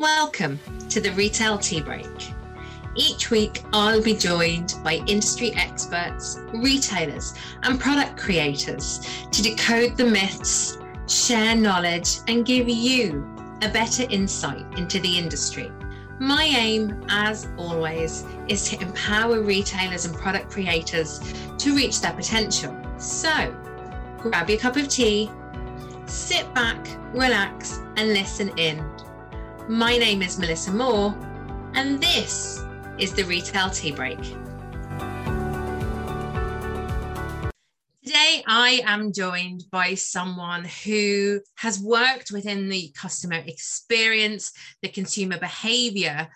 Welcome 0.00 0.58
to 0.88 0.98
the 0.98 1.12
Retail 1.12 1.58
Tea 1.58 1.82
Break. 1.82 2.32
Each 2.96 3.30
week, 3.30 3.62
I'll 3.74 4.02
be 4.02 4.14
joined 4.14 4.76
by 4.82 4.94
industry 5.06 5.52
experts, 5.54 6.40
retailers, 6.54 7.34
and 7.64 7.78
product 7.78 8.16
creators 8.16 9.06
to 9.30 9.42
decode 9.42 9.98
the 9.98 10.06
myths, 10.06 10.78
share 11.06 11.54
knowledge, 11.54 12.20
and 12.28 12.46
give 12.46 12.66
you 12.66 13.28
a 13.60 13.68
better 13.68 14.04
insight 14.08 14.64
into 14.78 15.00
the 15.00 15.18
industry. 15.18 15.70
My 16.18 16.44
aim, 16.44 17.04
as 17.10 17.48
always, 17.58 18.24
is 18.48 18.70
to 18.70 18.80
empower 18.80 19.42
retailers 19.42 20.06
and 20.06 20.14
product 20.14 20.50
creators 20.50 21.20
to 21.58 21.76
reach 21.76 22.00
their 22.00 22.14
potential. 22.14 22.74
So, 22.96 23.54
grab 24.16 24.48
your 24.48 24.60
cup 24.60 24.76
of 24.76 24.88
tea, 24.88 25.30
sit 26.06 26.54
back, 26.54 26.88
relax, 27.12 27.80
and 27.98 28.14
listen 28.14 28.48
in. 28.56 28.82
My 29.70 29.96
name 29.96 30.20
is 30.20 30.36
Melissa 30.36 30.72
Moore, 30.72 31.16
and 31.74 32.02
this 32.02 32.60
is 32.98 33.12
the 33.12 33.22
Retail 33.22 33.70
Tea 33.70 33.92
Break. 33.92 34.18
Today, 38.02 38.42
I 38.48 38.82
am 38.84 39.12
joined 39.12 39.66
by 39.70 39.94
someone 39.94 40.64
who 40.64 41.40
has 41.54 41.78
worked 41.78 42.32
within 42.32 42.68
the 42.68 42.92
customer 42.96 43.44
experience, 43.46 44.50
the 44.82 44.88
consumer 44.88 45.38
behavior 45.38 46.28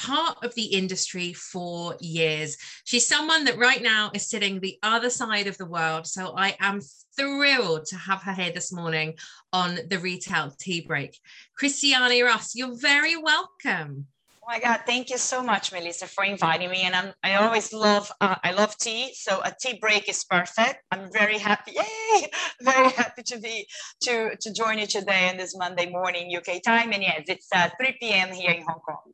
part 0.00 0.42
of 0.42 0.54
the 0.54 0.64
industry 0.64 1.34
for 1.34 1.94
years. 2.00 2.56
She's 2.84 3.06
someone 3.06 3.44
that 3.44 3.58
right 3.58 3.82
now 3.82 4.10
is 4.14 4.28
sitting 4.28 4.58
the 4.58 4.78
other 4.82 5.10
side 5.10 5.46
of 5.46 5.58
the 5.58 5.66
world. 5.66 6.06
So 6.06 6.34
I 6.36 6.56
am 6.58 6.80
thrilled 7.16 7.84
to 7.86 7.96
have 7.96 8.22
her 8.22 8.32
here 8.32 8.52
this 8.52 8.72
morning 8.72 9.14
on 9.52 9.78
the 9.88 9.98
Retail 9.98 10.54
Tea 10.58 10.80
Break. 10.80 11.18
Cristiane 11.60 12.24
Ross, 12.24 12.54
you're 12.54 12.76
very 12.76 13.16
welcome. 13.16 14.06
Oh 14.42 14.46
my 14.48 14.58
God! 14.58 14.80
Thank 14.86 15.10
you 15.10 15.18
so 15.18 15.42
much, 15.42 15.70
Melissa, 15.70 16.06
for 16.06 16.24
inviting 16.24 16.70
me. 16.70 16.80
And 16.82 16.96
I'm, 16.96 17.12
I 17.22 17.34
always 17.34 17.72
love 17.72 18.10
uh, 18.20 18.36
I 18.42 18.52
love 18.52 18.76
tea, 18.78 19.12
so 19.14 19.40
a 19.44 19.54
tea 19.60 19.78
break 19.78 20.08
is 20.08 20.24
perfect. 20.24 20.82
I'm 20.90 21.12
very 21.12 21.38
happy. 21.38 21.72
Yay! 21.72 22.30
Very 22.62 22.90
happy 22.90 23.22
to 23.22 23.38
be 23.38 23.66
to 24.02 24.34
to 24.40 24.52
join 24.52 24.78
you 24.78 24.86
today 24.86 25.28
on 25.28 25.36
this 25.36 25.54
Monday 25.56 25.88
morning 25.88 26.34
UK 26.34 26.62
time. 26.62 26.92
And 26.92 27.02
yes, 27.02 27.24
it's 27.28 27.48
uh, 27.54 27.68
3 27.78 27.96
p.m. 28.00 28.32
here 28.32 28.50
in 28.50 28.62
Hong 28.62 28.80
Kong. 28.80 29.12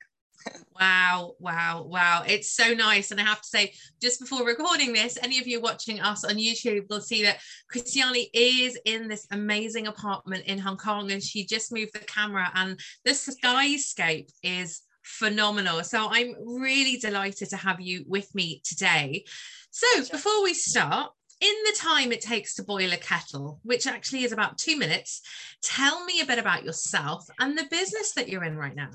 Wow, 0.78 1.34
wow, 1.38 1.86
wow. 1.88 2.22
It's 2.26 2.50
so 2.50 2.74
nice. 2.74 3.10
And 3.10 3.20
I 3.20 3.24
have 3.24 3.40
to 3.40 3.48
say, 3.48 3.72
just 4.00 4.20
before 4.20 4.44
recording 4.44 4.92
this, 4.92 5.18
any 5.22 5.38
of 5.38 5.46
you 5.46 5.60
watching 5.60 6.00
us 6.00 6.24
on 6.24 6.34
YouTube 6.34 6.88
will 6.90 7.00
see 7.00 7.22
that 7.22 7.40
Cristiane 7.72 8.28
is 8.34 8.78
in 8.84 9.08
this 9.08 9.26
amazing 9.30 9.86
apartment 9.86 10.44
in 10.44 10.58
Hong 10.58 10.76
Kong 10.76 11.10
and 11.12 11.22
she 11.22 11.46
just 11.46 11.72
moved 11.72 11.94
the 11.94 12.00
camera 12.00 12.50
and 12.54 12.78
the 13.04 13.12
skyscape 13.12 14.30
is 14.42 14.82
phenomenal. 15.02 15.82
So 15.84 16.08
I'm 16.10 16.34
really 16.44 16.98
delighted 16.98 17.48
to 17.50 17.56
have 17.56 17.80
you 17.80 18.04
with 18.06 18.34
me 18.34 18.60
today. 18.64 19.24
So 19.70 19.86
before 20.10 20.42
we 20.42 20.52
start, 20.52 21.10
in 21.40 21.54
the 21.66 21.76
time 21.78 22.12
it 22.12 22.20
takes 22.22 22.54
to 22.54 22.64
boil 22.64 22.92
a 22.92 22.96
kettle, 22.96 23.60
which 23.62 23.86
actually 23.86 24.24
is 24.24 24.32
about 24.32 24.58
two 24.58 24.76
minutes, 24.76 25.22
tell 25.62 26.04
me 26.04 26.20
a 26.20 26.26
bit 26.26 26.38
about 26.38 26.64
yourself 26.64 27.26
and 27.38 27.56
the 27.56 27.66
business 27.70 28.12
that 28.12 28.28
you're 28.28 28.44
in 28.44 28.56
right 28.56 28.74
now. 28.74 28.90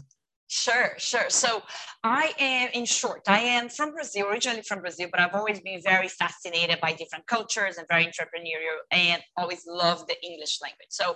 Sure, 0.54 0.96
sure. 0.98 1.30
So 1.30 1.62
I 2.04 2.34
am, 2.38 2.72
in 2.74 2.84
short, 2.84 3.22
I 3.26 3.40
am 3.40 3.70
from 3.70 3.94
Brazil, 3.94 4.28
originally 4.28 4.64
from 4.64 4.82
Brazil, 4.82 5.08
but 5.10 5.22
I've 5.22 5.34
always 5.34 5.62
been 5.62 5.82
very 5.82 6.10
fascinated 6.10 6.78
by 6.82 6.92
different 6.92 7.26
cultures 7.26 7.78
and 7.78 7.88
very 7.88 8.04
entrepreneurial 8.04 8.80
and 8.92 9.24
always 9.38 9.64
loved 9.66 10.10
the 10.10 10.22
English 10.22 10.60
language. 10.62 10.90
So 10.90 11.16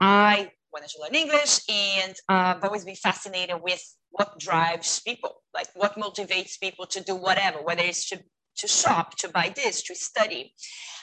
I 0.00 0.52
wanted 0.72 0.90
to 0.90 1.00
learn 1.02 1.16
English 1.16 1.58
and 1.68 2.12
uh, 2.28 2.54
I've 2.56 2.62
always 2.62 2.84
been 2.84 2.94
fascinated 2.94 3.56
with 3.60 3.82
what 4.10 4.38
drives 4.38 5.00
people, 5.00 5.42
like 5.52 5.66
what 5.74 5.96
motivates 5.96 6.60
people 6.60 6.86
to 6.86 7.02
do 7.02 7.16
whatever, 7.16 7.58
whether 7.60 7.82
it's 7.82 8.08
to 8.10 8.20
to 8.58 8.66
shop, 8.68 9.16
to 9.16 9.28
buy 9.28 9.52
this, 9.54 9.82
to 9.84 9.94
study. 9.94 10.52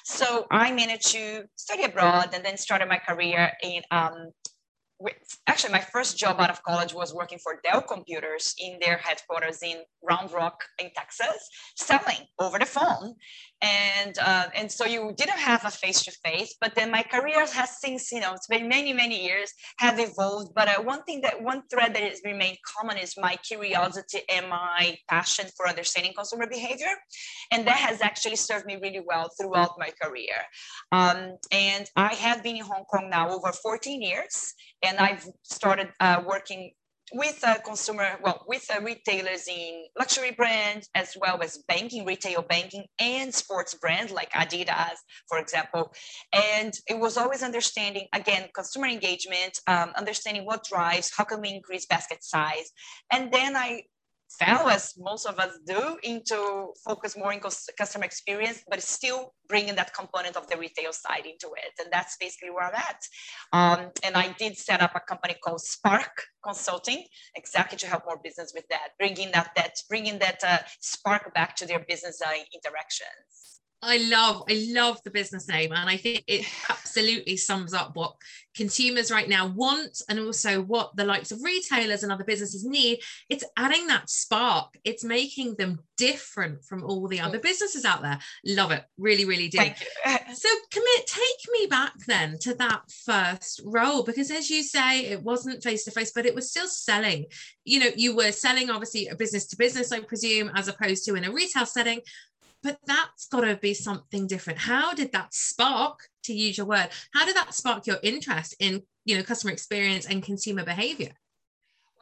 So 0.03 0.45
I 0.51 0.71
managed 0.71 1.11
to 1.13 1.45
study 1.55 1.83
abroad 1.83 2.31
and 2.33 2.43
then 2.43 2.57
started 2.57 2.89
my 2.89 2.97
career 2.97 3.51
in 3.63 3.81
um, 3.91 4.31
actually 5.47 5.73
my 5.73 5.79
first 5.79 6.17
job 6.17 6.39
out 6.39 6.49
of 6.49 6.63
college 6.63 6.93
was 6.93 7.13
working 7.13 7.39
for 7.39 7.59
Dell 7.63 7.81
Computers 7.81 8.55
in 8.59 8.77
their 8.81 8.97
headquarters 8.97 9.61
in 9.63 9.77
Round 10.03 10.31
Rock 10.31 10.63
in 10.79 10.89
Texas, 10.95 11.49
selling 11.75 12.27
over 12.39 12.59
the 12.59 12.65
phone. 12.65 13.15
And 13.61 14.17
uh, 14.19 14.47
and 14.53 14.71
so 14.71 14.85
you 14.85 15.13
didn't 15.17 15.39
have 15.39 15.63
a 15.65 15.71
face 15.71 16.03
to 16.03 16.11
face 16.23 16.55
but 16.59 16.75
then 16.75 16.91
my 16.91 17.03
career 17.03 17.45
has 17.47 17.79
since 17.79 18.11
you 18.11 18.19
know 18.19 18.33
it's 18.33 18.47
been 18.47 18.67
many 18.67 18.93
many 18.93 19.23
years 19.23 19.53
have 19.77 19.99
evolved. 19.99 20.53
But 20.55 20.67
uh, 20.67 20.81
one 20.81 21.03
thing 21.03 21.21
that 21.21 21.41
one 21.41 21.63
thread 21.71 21.93
that 21.95 22.03
has 22.03 22.21
remained 22.25 22.57
common 22.77 22.97
is 22.97 23.15
my 23.17 23.35
curiosity 23.37 24.19
and 24.29 24.49
my 24.49 24.97
passion 25.09 25.47
for 25.55 25.67
understanding 25.67 26.13
consumer 26.15 26.47
behavior. 26.47 26.93
And 27.51 27.65
that 27.67 27.77
has 27.77 28.01
actually 28.01 28.35
served 28.35 28.65
me 28.65 28.77
really 28.81 29.03
well 29.05 29.29
throughout 29.39 29.71
my 29.77 29.91
career. 30.01 30.37
Um, 30.91 31.37
and 31.51 31.89
i 31.95 32.13
have 32.13 32.43
been 32.43 32.57
in 32.57 32.63
hong 32.63 32.85
kong 32.85 33.09
now 33.09 33.29
over 33.29 33.51
14 33.51 34.01
years 34.01 34.53
and 34.83 34.97
i've 34.97 35.27
started 35.43 35.89
uh, 35.99 36.21
working 36.25 36.71
with 37.13 37.39
a 37.45 37.59
consumer, 37.59 38.17
well, 38.23 38.43
with 38.47 38.69
retailers 38.81 39.47
in 39.47 39.85
luxury 39.97 40.31
brands 40.31 40.89
as 40.95 41.15
well 41.19 41.41
as 41.43 41.59
banking, 41.67 42.05
retail 42.05 42.41
banking, 42.41 42.85
and 42.99 43.33
sports 43.33 43.75
brands 43.75 44.11
like 44.11 44.31
Adidas, 44.31 44.95
for 45.27 45.37
example. 45.37 45.93
And 46.33 46.73
it 46.87 46.99
was 46.99 47.17
always 47.17 47.43
understanding, 47.43 48.07
again, 48.13 48.49
consumer 48.55 48.87
engagement, 48.87 49.59
um, 49.67 49.91
understanding 49.95 50.45
what 50.45 50.63
drives, 50.63 51.11
how 51.15 51.25
can 51.25 51.41
we 51.41 51.49
increase 51.49 51.85
basket 51.85 52.23
size. 52.23 52.71
And 53.11 53.31
then 53.31 53.55
I 53.55 53.83
fell, 54.29 54.67
as 54.69 54.93
most 54.97 55.25
of 55.25 55.39
us 55.39 55.57
do, 55.65 55.97
into 56.03 56.73
focus 56.83 57.15
more 57.17 57.33
in 57.33 57.39
customer 57.39 58.05
experience, 58.05 58.63
but 58.69 58.81
still 58.81 59.33
bringing 59.47 59.75
that 59.75 59.93
component 59.93 60.35
of 60.35 60.47
the 60.47 60.57
retail 60.57 60.91
side 60.91 61.25
into 61.25 61.47
it. 61.57 61.73
And 61.79 61.91
that's 61.91 62.17
basically 62.17 62.49
where 62.49 62.65
I'm 62.65 62.75
at. 62.75 63.01
Um, 63.53 63.91
and 64.03 64.15
I 64.15 64.33
did 64.37 64.57
set 64.57 64.81
up 64.81 64.93
a 64.95 64.99
company 64.99 65.35
called 65.43 65.61
Sparc 65.61 66.09
Consulting, 66.43 67.05
exactly 67.35 67.77
to 67.79 67.87
help 67.87 68.03
more 68.05 68.19
business 68.23 68.51
with 68.53 68.65
that, 68.69 68.89
bringing 68.99 69.31
that, 69.31 69.51
that 69.55 69.73
bringing 69.89 70.19
that 70.19 70.43
uh, 70.43 70.59
spark 70.81 71.33
back 71.33 71.55
to 71.57 71.65
their 71.65 71.79
business 71.87 72.21
uh, 72.25 72.31
interactions. 72.53 73.61
I 73.85 73.97
love, 73.97 74.43
I 74.49 74.65
love 74.69 75.01
the 75.03 75.11
business 75.11 75.47
name, 75.47 75.71
and 75.71 75.89
I 75.89 75.97
think 75.97 76.23
it 76.27 76.45
absolutely 76.69 77.37
sums 77.37 77.73
up 77.73 77.95
what 77.95 78.15
consumers 78.55 79.11
right 79.11 79.29
now 79.29 79.47
want, 79.47 80.01
and 80.09 80.19
also 80.19 80.61
what 80.61 80.95
the 80.95 81.05
likes 81.05 81.31
of 81.31 81.43
retailers 81.43 82.01
and 82.03 82.11
other 82.11 82.23
businesses 82.23 82.65
need. 82.65 82.99
It's 83.29 83.43
adding 83.57 83.87
that 83.87 84.09
spark. 84.09 84.77
It's 84.83 85.03
making 85.03 85.55
them 85.55 85.79
different 85.97 86.63
from 86.65 86.83
all 86.83 87.07
the 87.07 87.19
other 87.19 87.39
businesses 87.39 87.85
out 87.85 88.01
there. 88.01 88.19
Love 88.45 88.71
it, 88.71 88.83
really, 88.97 89.25
really 89.25 89.49
do. 89.49 89.59
so, 90.33 90.49
commit, 90.71 91.07
take 91.07 91.51
me 91.51 91.67
back 91.67 91.93
then 92.07 92.37
to 92.39 92.55
that 92.55 92.81
first 93.05 93.61
role, 93.65 94.03
because 94.03 94.31
as 94.31 94.49
you 94.49 94.63
say, 94.63 95.05
it 95.05 95.21
wasn't 95.21 95.63
face 95.63 95.83
to 95.85 95.91
face, 95.91 96.11
but 96.13 96.25
it 96.25 96.33
was 96.33 96.49
still 96.49 96.67
selling. 96.67 97.25
You 97.65 97.79
know, 97.81 97.89
you 97.95 98.15
were 98.15 98.31
selling 98.31 98.69
obviously 98.69 99.07
a 99.07 99.15
business 99.15 99.45
to 99.47 99.57
business, 99.57 99.91
I 99.91 99.99
presume, 99.99 100.51
as 100.55 100.67
opposed 100.67 101.05
to 101.05 101.15
in 101.15 101.25
a 101.25 101.31
retail 101.31 101.65
setting 101.65 102.01
but 102.65 102.79
that's 102.85 103.27
got 103.27 103.41
to 103.41 103.55
be 103.55 103.73
something 103.73 104.27
different. 104.27 104.59
How 104.59 104.93
did 104.93 105.11
that 105.13 105.33
spark 105.33 105.99
to 106.25 106.33
use 106.33 106.57
your 106.57 106.67
word 106.67 106.89
how 107.13 107.25
did 107.25 107.35
that 107.35 107.53
spark 107.53 107.87
your 107.87 107.99
interest 108.03 108.55
in 108.59 108.81
you 109.05 109.15
know 109.15 109.23
customer 109.23 109.53
experience 109.53 110.05
and 110.05 110.21
consumer 110.23 110.63
behavior? 110.63 111.13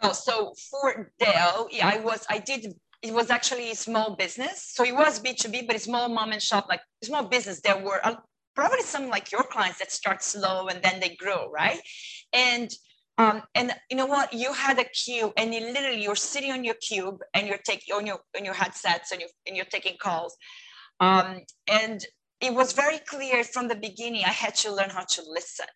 Well 0.01 0.13
so 0.13 0.53
for 0.69 1.11
dell 1.19 1.67
yeah 1.71 1.87
i 1.87 1.97
was 1.97 2.25
i 2.29 2.39
did 2.39 2.73
it 3.01 3.13
was 3.13 3.29
actually 3.29 3.69
a 3.71 3.75
small 3.75 4.15
business. 4.15 4.71
So 4.73 4.85
it 4.85 4.95
was 4.95 5.19
b2b 5.19 5.67
but 5.67 5.75
a 5.75 5.79
small 5.79 6.07
mom 6.07 6.31
and 6.31 6.41
shop 6.41 6.67
like 6.69 6.79
small 7.03 7.25
business. 7.25 7.59
There 7.59 7.77
were 7.77 7.99
uh, 8.05 8.15
probably 8.55 8.81
some 8.81 9.09
like 9.09 9.29
your 9.29 9.43
clients 9.43 9.79
that 9.79 9.91
start 9.91 10.23
slow 10.23 10.67
and 10.69 10.81
then 10.81 11.01
they 11.01 11.15
grow 11.23 11.51
right? 11.51 11.81
And 12.31 12.71
um, 13.17 13.43
and 13.53 13.71
you 13.89 13.97
know 13.97 14.07
what? 14.07 14.33
You 14.33 14.53
had 14.53 14.79
a 14.79 14.85
cube, 14.85 15.33
and 15.37 15.53
you 15.53 15.61
literally 15.61 16.01
you're 16.01 16.15
sitting 16.15 16.51
on 16.51 16.63
your 16.63 16.75
cube, 16.75 17.19
and 17.33 17.47
you're 17.47 17.59
taking 17.63 17.93
on 17.95 18.07
your 18.07 18.19
on 18.37 18.43
your 18.43 18.55
headsets, 18.55 19.11
and 19.11 19.21
you 19.21 19.27
and 19.47 19.55
you're 19.55 19.65
taking 19.65 19.97
calls. 20.01 20.35
Um, 20.99 21.41
and 21.67 22.03
it 22.41 22.53
was 22.53 22.73
very 22.73 22.99
clear 22.99 23.43
from 23.43 23.67
the 23.67 23.75
beginning. 23.75 24.23
I 24.25 24.29
had 24.29 24.55
to 24.55 24.73
learn 24.73 24.89
how 24.89 25.03
to 25.03 25.21
listen, 25.27 25.67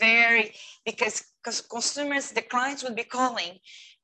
very 0.00 0.54
because 0.86 1.24
because 1.44 1.60
consumers, 1.60 2.30
the 2.30 2.42
clients 2.42 2.82
would 2.82 2.96
be 2.96 3.04
calling, 3.04 3.58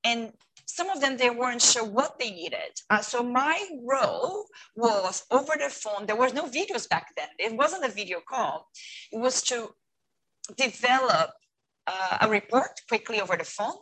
and 0.05 0.33
some 0.67 0.91
of 0.91 1.01
them 1.01 1.17
they 1.17 1.31
weren't 1.31 1.63
sure 1.63 1.85
what 1.85 2.19
they 2.19 2.31
needed. 2.31 2.73
Uh, 2.91 3.01
so 3.01 3.23
my 3.23 3.59
role 3.87 4.45
was 4.77 5.25
over 5.31 5.55
the 5.59 5.71
phone. 5.71 6.07
There 6.07 6.17
was 6.17 6.35
no 6.35 6.45
videos 6.45 6.87
back 6.89 7.09
then. 7.17 7.29
It 7.39 7.57
wasn't 7.57 7.85
a 7.85 7.89
video 7.89 8.21
call. 8.29 8.69
It 9.11 9.19
was 9.19 9.43
to 9.45 9.71
develop 10.57 11.31
uh, 11.87 12.19
a 12.21 12.29
report 12.29 12.81
quickly 12.89 13.21
over 13.21 13.37
the 13.37 13.45
phone, 13.45 13.77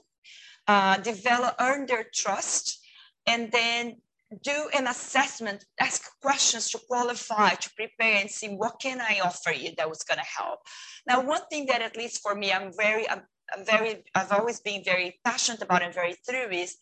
uh, 0.66 0.96
develop, 0.98 1.54
earn 1.60 1.86
their 1.86 2.06
trust, 2.14 2.80
and 3.26 3.50
then 3.52 3.96
do 4.42 4.68
an 4.74 4.86
assessment, 4.86 5.64
ask 5.80 6.08
questions 6.20 6.70
to 6.70 6.78
qualify, 6.88 7.50
to 7.50 7.70
prepare 7.74 8.16
and 8.20 8.30
see 8.30 8.48
what 8.48 8.78
can 8.80 9.00
I 9.00 9.20
offer 9.24 9.52
you 9.52 9.70
that 9.76 9.88
was 9.88 10.02
going 10.04 10.18
to 10.18 10.24
help. 10.24 10.60
Now, 11.06 11.20
one 11.20 11.42
thing 11.50 11.66
that 11.66 11.82
at 11.82 11.96
least 11.96 12.22
for 12.22 12.34
me, 12.34 12.52
I'm 12.52 12.72
very, 12.72 13.08
I'm, 13.10 13.22
I'm 13.52 13.64
very, 13.64 14.04
I've 14.14 14.30
always 14.30 14.60
been 14.60 14.84
very 14.84 15.18
passionate 15.24 15.62
about 15.62 15.82
and 15.82 15.92
very 15.92 16.14
through 16.26 16.50
is 16.50 16.76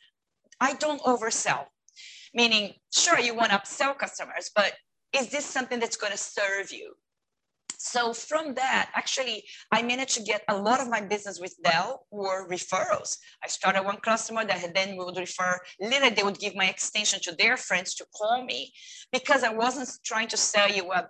I 0.61 0.75
don't 0.75 1.01
oversell. 1.03 1.65
Meaning, 2.35 2.75
sure, 2.93 3.19
you 3.19 3.35
want 3.35 3.53
to 3.53 3.59
upsell 3.59 3.97
customers, 3.97 4.51
but 4.55 4.75
is 5.15 5.31
this 5.31 5.47
something 5.47 5.81
that's 5.81 5.97
going 5.97 6.13
to 6.13 6.19
serve 6.19 6.71
you? 6.71 6.93
So 7.79 8.13
from 8.13 8.55
that, 8.55 8.91
actually, 8.95 9.45
I 9.73 9.83
managed 9.83 10.17
to 10.17 10.23
get 10.23 10.43
a 10.49 10.57
lot 10.57 10.81
of 10.81 10.89
my 10.91 11.01
business 11.01 11.39
with 11.39 11.55
Dell 11.63 12.07
were 12.11 12.49
referrals. 12.49 13.17
I 13.43 13.47
started 13.47 13.85
one 13.85 13.99
customer 13.99 14.45
that 14.45 14.75
then 14.75 14.97
would 14.97 15.17
refer, 15.17 15.61
literally 15.81 16.15
they 16.15 16.25
would 16.25 16.41
give 16.41 16.57
my 16.57 16.67
extension 16.67 17.21
to 17.23 17.37
their 17.37 17.57
friends 17.57 17.95
to 17.95 18.07
call 18.17 18.45
me 18.45 18.73
because 19.13 19.45
I 19.45 19.55
wasn't 19.55 19.91
trying 20.05 20.27
to 20.29 20.37
sell 20.37 20.69
you 20.69 20.91
a 20.91 21.09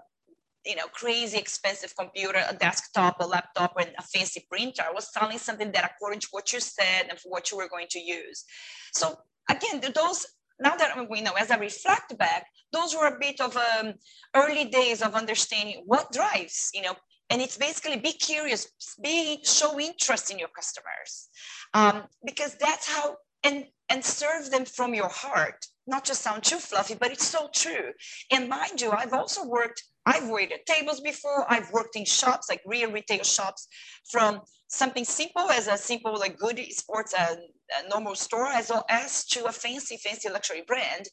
you 0.67 0.77
know, 0.77 0.87
crazy 0.93 1.39
expensive 1.39 1.95
computer, 1.97 2.45
a 2.47 2.55
desktop, 2.55 3.17
a 3.21 3.27
laptop, 3.27 3.73
and 3.81 3.91
a 3.99 4.03
fancy 4.03 4.45
printer. 4.51 4.83
I 4.87 4.93
was 4.93 5.11
selling 5.15 5.39
something 5.39 5.73
that 5.73 5.91
according 5.91 6.21
to 6.21 6.29
what 6.33 6.53
you 6.53 6.61
said 6.61 7.07
and 7.09 7.19
for 7.19 7.31
what 7.31 7.51
you 7.51 7.57
were 7.57 7.69
going 7.69 7.87
to 7.91 7.99
use. 7.99 8.45
So 8.93 9.19
again, 9.49 9.81
those 9.95 10.27
now 10.61 10.77
that 10.77 11.09
we 11.11 11.21
know 11.21 11.33
as 11.33 11.51
I 11.51 11.57
reflect 11.57 12.17
back, 12.19 12.47
those 12.73 12.95
were 12.95 13.07
a 13.07 13.19
bit 13.19 13.41
of 13.41 13.57
um, 13.57 13.95
early 14.35 14.67
days 14.67 15.03
of 15.03 15.15
understanding 15.15 15.83
what 15.87 16.13
drives, 16.13 16.71
you 16.75 16.83
know, 16.83 16.95
and 17.31 17.43
it's 17.43 17.57
basically 17.57 17.99
be 17.99 18.13
curious, 18.13 18.69
be 19.03 19.41
show 19.45 19.79
interest 19.79 20.31
in 20.31 20.39
your 20.39 20.49
customers, 20.49 21.29
um, 21.75 22.05
because 22.25 22.57
that's 22.57 22.89
how 22.89 23.17
and 23.45 23.65
and 23.91 24.05
serve 24.05 24.51
them 24.51 24.65
from 24.65 24.95
your 24.95 25.09
heart. 25.09 25.65
Not 25.87 26.05
just 26.05 26.23
sound 26.23 26.43
too 26.43 26.59
fluffy, 26.59 26.95
but 26.95 27.11
it's 27.11 27.27
so 27.27 27.49
true. 27.55 27.93
And 28.31 28.49
mind 28.49 28.81
you, 28.81 28.91
I've 28.91 29.15
also 29.15 29.47
worked. 29.47 29.83
I've 30.05 30.29
waited 30.29 30.61
tables 30.67 31.01
before. 31.01 31.51
I've 31.51 31.71
worked 31.73 31.97
in 31.97 32.05
shops 32.05 32.49
like 32.51 32.63
real 32.67 32.91
retail 32.91 33.25
shops, 33.25 33.69
from 34.11 34.41
something 34.69 35.05
simple 35.05 35.51
as 35.51 35.67
a 35.67 35.77
simple 35.77 36.15
like 36.19 36.39
good 36.39 36.61
sports 36.73 37.15
uh, 37.15 37.37
a 37.85 37.89
normal 37.89 38.15
store 38.15 38.47
as 38.47 38.71
well 38.71 38.85
as 38.89 39.25
to 39.27 39.45
a 39.47 39.53
fancy, 39.53 39.97
fancy 39.97 40.29
luxury 40.29 40.63
brand. 40.67 41.07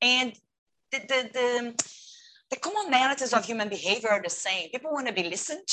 And 0.00 0.32
the, 0.92 1.00
the, 1.00 1.30
the, 1.32 1.84
the 2.50 2.56
commonalities 2.56 3.36
of 3.36 3.44
human 3.44 3.68
behavior 3.68 4.10
are 4.10 4.22
the 4.22 4.30
same. 4.30 4.70
People 4.70 4.92
want 4.92 5.06
to 5.06 5.12
be 5.12 5.24
listened. 5.24 5.68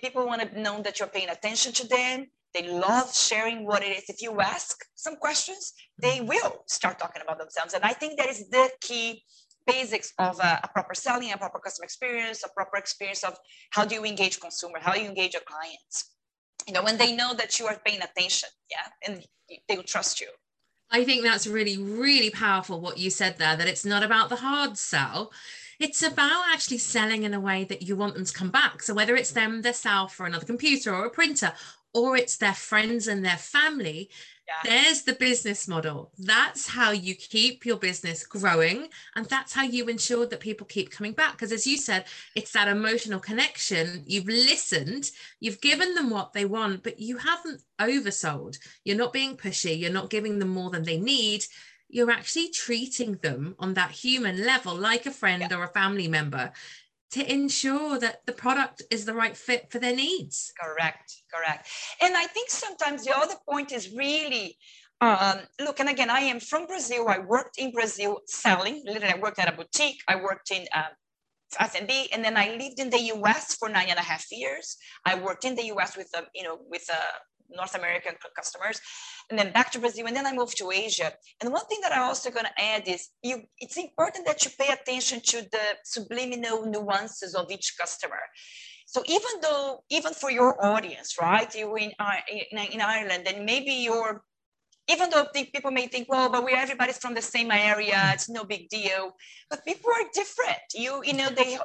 People 0.00 0.26
want 0.26 0.42
to 0.42 0.60
know 0.60 0.80
that 0.82 1.00
you're 1.00 1.08
paying 1.08 1.30
attention 1.30 1.72
to 1.72 1.88
them. 1.88 2.26
They 2.54 2.68
love 2.68 3.14
sharing 3.14 3.66
what 3.66 3.82
it 3.82 3.96
is. 3.96 4.04
If 4.08 4.22
you 4.22 4.40
ask 4.40 4.84
some 4.94 5.16
questions, 5.16 5.72
they 5.98 6.20
will 6.20 6.62
start 6.66 6.98
talking 6.98 7.22
about 7.22 7.38
themselves. 7.38 7.74
And 7.74 7.82
I 7.82 7.92
think 7.92 8.18
that 8.18 8.28
is 8.28 8.48
the 8.50 8.70
key 8.80 9.24
basics 9.66 10.12
of 10.18 10.38
a, 10.38 10.60
a, 10.62 10.68
proper 10.68 10.94
selling, 10.94 11.32
a 11.32 11.38
proper 11.38 11.58
customer 11.58 11.84
experience, 11.84 12.44
a 12.44 12.48
proper 12.50 12.76
experience 12.76 13.24
of 13.24 13.36
how 13.70 13.84
do 13.84 13.94
you 13.94 14.04
engage 14.04 14.38
consumer, 14.38 14.78
how 14.80 14.92
do 14.92 15.00
you 15.00 15.08
engage 15.08 15.32
your 15.32 15.42
clients. 15.42 16.12
You 16.66 16.74
know, 16.74 16.82
when 16.82 16.98
they 16.98 17.14
know 17.14 17.34
that 17.34 17.58
you 17.58 17.66
are 17.66 17.80
paying 17.84 18.02
attention, 18.02 18.48
yeah, 18.70 18.86
and 19.06 19.24
they 19.68 19.76
will 19.76 19.82
trust 19.82 20.20
you. 20.20 20.28
I 20.90 21.04
think 21.04 21.22
that's 21.22 21.46
really, 21.46 21.78
really 21.78 22.30
powerful 22.30 22.80
what 22.80 22.98
you 22.98 23.10
said 23.10 23.38
there 23.38 23.56
that 23.56 23.66
it's 23.66 23.84
not 23.84 24.02
about 24.02 24.28
the 24.28 24.36
hard 24.36 24.76
sell. 24.76 25.32
It's 25.80 26.02
about 26.02 26.44
actually 26.52 26.78
selling 26.78 27.22
in 27.24 27.34
a 27.34 27.40
way 27.40 27.64
that 27.64 27.82
you 27.82 27.96
want 27.96 28.14
them 28.14 28.26
to 28.26 28.32
come 28.32 28.50
back. 28.50 28.82
So 28.82 28.94
whether 28.94 29.16
it's 29.16 29.32
them 29.32 29.62
themselves 29.62 30.12
for 30.12 30.26
another 30.26 30.44
computer 30.44 30.94
or 30.94 31.06
a 31.06 31.10
printer, 31.10 31.54
or 31.94 32.16
it's 32.16 32.36
their 32.36 32.54
friends 32.54 33.06
and 33.06 33.24
their 33.24 33.36
family, 33.36 34.10
yeah. 34.64 34.70
There's 34.84 35.02
the 35.02 35.12
business 35.12 35.68
model. 35.68 36.10
That's 36.18 36.66
how 36.68 36.90
you 36.90 37.14
keep 37.14 37.64
your 37.64 37.76
business 37.76 38.26
growing. 38.26 38.88
And 39.14 39.26
that's 39.26 39.52
how 39.52 39.62
you 39.62 39.86
ensure 39.86 40.26
that 40.26 40.40
people 40.40 40.66
keep 40.66 40.90
coming 40.90 41.12
back. 41.12 41.32
Because 41.32 41.52
as 41.52 41.66
you 41.66 41.76
said, 41.76 42.06
it's 42.34 42.52
that 42.52 42.68
emotional 42.68 43.20
connection. 43.20 44.02
You've 44.06 44.26
listened, 44.26 45.10
you've 45.40 45.60
given 45.60 45.94
them 45.94 46.10
what 46.10 46.32
they 46.32 46.44
want, 46.44 46.82
but 46.82 46.98
you 46.98 47.18
haven't 47.18 47.62
oversold. 47.80 48.58
You're 48.84 48.96
not 48.96 49.12
being 49.12 49.36
pushy, 49.36 49.78
you're 49.78 49.90
not 49.90 50.10
giving 50.10 50.38
them 50.38 50.48
more 50.48 50.70
than 50.70 50.84
they 50.84 50.98
need. 50.98 51.44
You're 51.88 52.10
actually 52.10 52.48
treating 52.48 53.16
them 53.16 53.54
on 53.58 53.74
that 53.74 53.90
human 53.90 54.44
level, 54.44 54.74
like 54.74 55.06
a 55.06 55.10
friend 55.10 55.44
yeah. 55.50 55.56
or 55.56 55.64
a 55.64 55.68
family 55.68 56.08
member 56.08 56.52
to 57.12 57.32
ensure 57.32 57.98
that 57.98 58.24
the 58.26 58.32
product 58.32 58.82
is 58.90 59.04
the 59.04 59.14
right 59.14 59.36
fit 59.36 59.70
for 59.70 59.78
their 59.78 59.94
needs. 59.94 60.52
Correct, 60.60 61.22
correct. 61.32 61.68
And 62.00 62.16
I 62.16 62.26
think 62.26 62.50
sometimes 62.50 63.04
the 63.04 63.16
other 63.16 63.34
point 63.48 63.72
is 63.72 63.92
really 63.94 64.56
um, 65.02 65.40
look, 65.60 65.80
and 65.80 65.88
again, 65.88 66.10
I 66.10 66.20
am 66.20 66.38
from 66.38 66.66
Brazil. 66.66 67.08
I 67.08 67.18
worked 67.18 67.58
in 67.58 67.72
Brazil 67.72 68.20
selling. 68.26 68.82
Literally, 68.86 69.14
I 69.14 69.18
worked 69.18 69.40
at 69.40 69.52
a 69.52 69.56
boutique. 69.56 70.00
I 70.06 70.14
worked 70.14 70.52
in 70.52 70.64
um, 70.72 70.92
F&B, 71.58 72.08
and 72.12 72.24
then 72.24 72.36
I 72.36 72.50
lived 72.50 72.78
in 72.78 72.88
the 72.88 73.00
U.S. 73.16 73.56
for 73.56 73.68
nine 73.68 73.88
and 73.88 73.98
a 73.98 74.02
half 74.02 74.24
years. 74.30 74.76
I 75.04 75.16
worked 75.16 75.44
in 75.44 75.56
the 75.56 75.66
U.S. 75.74 75.96
with 75.96 76.08
a, 76.14 76.22
you 76.36 76.44
know, 76.44 76.58
with 76.70 76.88
a 76.88 77.02
North 77.56 77.74
American 77.74 78.14
customers, 78.36 78.80
and 79.30 79.38
then 79.38 79.52
back 79.52 79.70
to 79.72 79.78
Brazil, 79.78 80.06
and 80.06 80.16
then 80.16 80.26
I 80.26 80.32
moved 80.32 80.56
to 80.58 80.70
Asia. 80.70 81.12
And 81.40 81.52
one 81.52 81.66
thing 81.66 81.80
that 81.82 81.92
I'm 81.92 82.02
also 82.02 82.30
going 82.30 82.46
to 82.46 82.62
add 82.62 82.88
is 82.88 83.08
you. 83.22 83.42
It's 83.58 83.76
important 83.76 84.26
that 84.26 84.44
you 84.44 84.50
pay 84.58 84.72
attention 84.72 85.20
to 85.26 85.42
the 85.50 85.64
subliminal 85.84 86.66
nuances 86.66 87.34
of 87.34 87.50
each 87.50 87.74
customer. 87.78 88.22
So 88.86 89.02
even 89.06 89.40
though, 89.40 89.84
even 89.90 90.12
for 90.12 90.30
your 90.30 90.62
audience, 90.64 91.16
right, 91.20 91.52
you 91.54 91.74
in 91.76 91.92
uh, 91.98 92.20
in, 92.28 92.58
in 92.74 92.80
Ireland, 92.80 93.26
and 93.26 93.46
maybe 93.46 93.72
your 93.72 94.22
even 94.88 95.10
though 95.10 95.26
people 95.54 95.70
may 95.70 95.86
think, 95.86 96.08
well, 96.08 96.28
but 96.28 96.44
we 96.44 96.52
everybody's 96.52 96.98
from 96.98 97.14
the 97.14 97.22
same 97.22 97.50
area, 97.50 98.10
it's 98.12 98.28
no 98.28 98.44
big 98.44 98.68
deal. 98.68 99.12
But 99.48 99.64
people 99.64 99.90
are 99.90 100.08
different. 100.12 100.58
You, 100.74 101.02
you 101.04 101.14
know, 101.14 101.28
they 101.30 101.58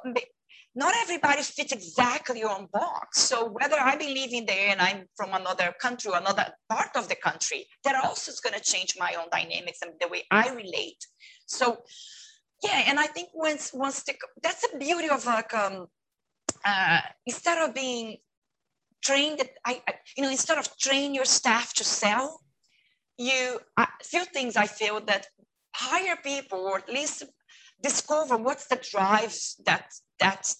not 0.78 0.94
everybody 1.02 1.42
fits 1.42 1.72
exactly 1.72 2.44
on 2.44 2.68
box. 2.72 3.20
So 3.20 3.50
whether 3.50 3.78
I 3.80 3.96
be 3.96 4.14
living 4.14 4.46
there 4.46 4.70
and 4.70 4.80
I'm 4.80 5.06
from 5.16 5.34
another 5.34 5.74
country, 5.82 6.12
or 6.12 6.18
another 6.18 6.54
part 6.70 6.96
of 6.96 7.10
the 7.10 7.16
country, 7.16 7.66
that 7.84 7.96
also 8.06 8.32
is 8.32 8.40
going 8.40 8.54
to 8.54 8.62
change 8.62 8.94
my 9.00 9.16
own 9.20 9.28
dynamics 9.32 9.80
and 9.82 9.94
the 10.00 10.08
way 10.08 10.24
I 10.30 10.50
relate. 10.50 11.04
So 11.48 11.78
yeah, 12.64 12.84
and 12.88 13.00
I 13.00 13.08
think 13.08 13.30
once 13.34 13.72
once 13.74 14.04
the, 14.04 14.14
that's 14.44 14.62
the 14.68 14.78
beauty 14.78 15.10
of 15.10 15.26
like 15.26 15.52
um 15.54 15.88
uh, 16.64 17.00
instead 17.26 17.58
of 17.58 17.74
being 17.74 18.18
trained, 19.04 19.42
I, 19.66 19.82
I 19.88 19.94
you 20.16 20.22
know 20.24 20.30
instead 20.30 20.60
of 20.60 20.78
train 20.78 21.16
your 21.16 21.26
staff 21.26 21.74
to 21.74 21.84
sell, 21.84 22.40
you 23.18 23.60
a 23.78 23.88
few 24.04 24.26
things 24.26 24.56
I 24.56 24.68
feel 24.68 25.00
that 25.06 25.26
hire 25.76 26.18
people 26.24 26.60
or 26.60 26.78
at 26.78 26.90
least 26.90 27.24
discover 27.82 28.38
what's 28.38 28.68
the 28.68 28.80
drives 28.92 29.60
that 29.66 29.92
that 30.20 30.54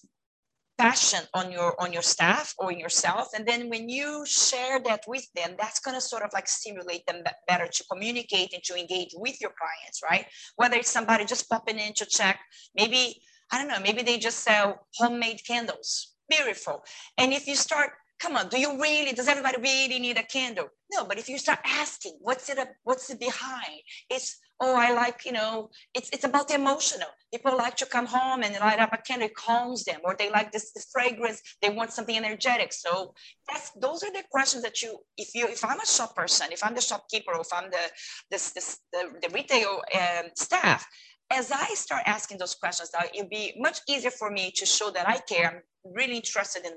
passion 0.78 1.24
on 1.34 1.50
your 1.50 1.74
on 1.82 1.92
your 1.92 2.02
staff 2.02 2.54
or 2.58 2.72
in 2.72 2.78
yourself. 2.78 3.28
And 3.34 3.46
then 3.46 3.68
when 3.68 3.88
you 3.88 4.24
share 4.26 4.78
that 4.84 5.02
with 5.08 5.26
them 5.34 5.56
that's 5.58 5.80
going 5.80 5.96
to 5.96 6.00
sort 6.00 6.22
of 6.22 6.30
like 6.32 6.48
stimulate 6.48 7.04
them 7.06 7.22
better 7.48 7.66
to 7.66 7.84
communicate 7.90 8.52
and 8.54 8.62
to 8.62 8.78
engage 8.78 9.10
with 9.14 9.40
your 9.40 9.50
clients 9.58 10.00
right? 10.08 10.26
Whether 10.56 10.76
it's 10.76 10.90
somebody 10.90 11.24
just 11.24 11.48
popping 11.50 11.78
in 11.78 11.92
to 11.94 12.06
check 12.06 12.38
maybe 12.76 13.20
i 13.50 13.58
don't 13.58 13.68
know 13.68 13.80
maybe 13.80 14.02
they 14.02 14.18
just 14.18 14.38
sell 14.44 14.86
homemade 14.94 15.40
candles. 15.46 16.14
Beautiful. 16.30 16.84
And 17.16 17.32
if 17.32 17.46
you 17.48 17.56
start 17.56 17.90
come 18.20 18.36
on 18.36 18.48
do 18.48 18.60
you 18.60 18.80
really 18.80 19.12
does 19.12 19.28
everybody 19.28 19.60
really 19.60 19.98
need 19.98 20.16
a 20.16 20.22
candle? 20.22 20.68
No 20.92 21.04
but 21.04 21.18
if 21.18 21.28
you 21.28 21.38
start 21.38 21.58
asking 21.64 22.18
what's 22.20 22.48
it 22.48 22.58
what's 22.84 23.10
it 23.10 23.18
behind? 23.18 23.80
It's 24.08 24.38
oh 24.60 24.74
i 24.76 24.92
like 24.92 25.24
you 25.24 25.32
know 25.32 25.70
it's 25.94 26.10
it's 26.10 26.24
about 26.24 26.48
the 26.48 26.54
emotional 26.54 27.08
people 27.32 27.56
like 27.56 27.76
to 27.76 27.86
come 27.86 28.06
home 28.06 28.42
and 28.42 28.54
light 28.60 28.78
up 28.78 28.92
a 28.92 28.98
candle 28.98 29.28
calms 29.36 29.84
them 29.84 30.00
or 30.04 30.14
they 30.18 30.30
like 30.30 30.50
this, 30.52 30.72
this 30.72 30.88
fragrance 30.92 31.40
they 31.62 31.70
want 31.70 31.92
something 31.92 32.16
energetic 32.16 32.72
so 32.72 33.14
that's 33.48 33.70
those 33.72 34.02
are 34.02 34.12
the 34.12 34.22
questions 34.30 34.62
that 34.62 34.82
you 34.82 34.98
if 35.16 35.34
you 35.34 35.46
if 35.46 35.64
i'm 35.64 35.80
a 35.80 35.86
shop 35.86 36.14
person 36.16 36.48
if 36.50 36.64
i'm 36.64 36.74
the 36.74 36.80
shopkeeper 36.80 37.32
or 37.34 37.40
if 37.40 37.52
i'm 37.52 37.70
the 37.70 37.90
this, 38.30 38.52
this 38.52 38.78
the, 38.92 39.10
the 39.22 39.28
retail 39.34 39.80
um, 39.94 40.26
staff 40.34 40.86
as 41.30 41.52
I 41.52 41.74
start 41.74 42.04
asking 42.06 42.38
those 42.38 42.54
questions, 42.54 42.90
it'll 43.14 43.28
be 43.28 43.54
much 43.58 43.80
easier 43.86 44.10
for 44.10 44.30
me 44.30 44.50
to 44.52 44.64
show 44.64 44.90
that 44.90 45.06
I 45.06 45.18
care. 45.18 45.62
I'm 45.84 45.92
really 45.94 46.16
interested 46.16 46.64
in 46.64 46.72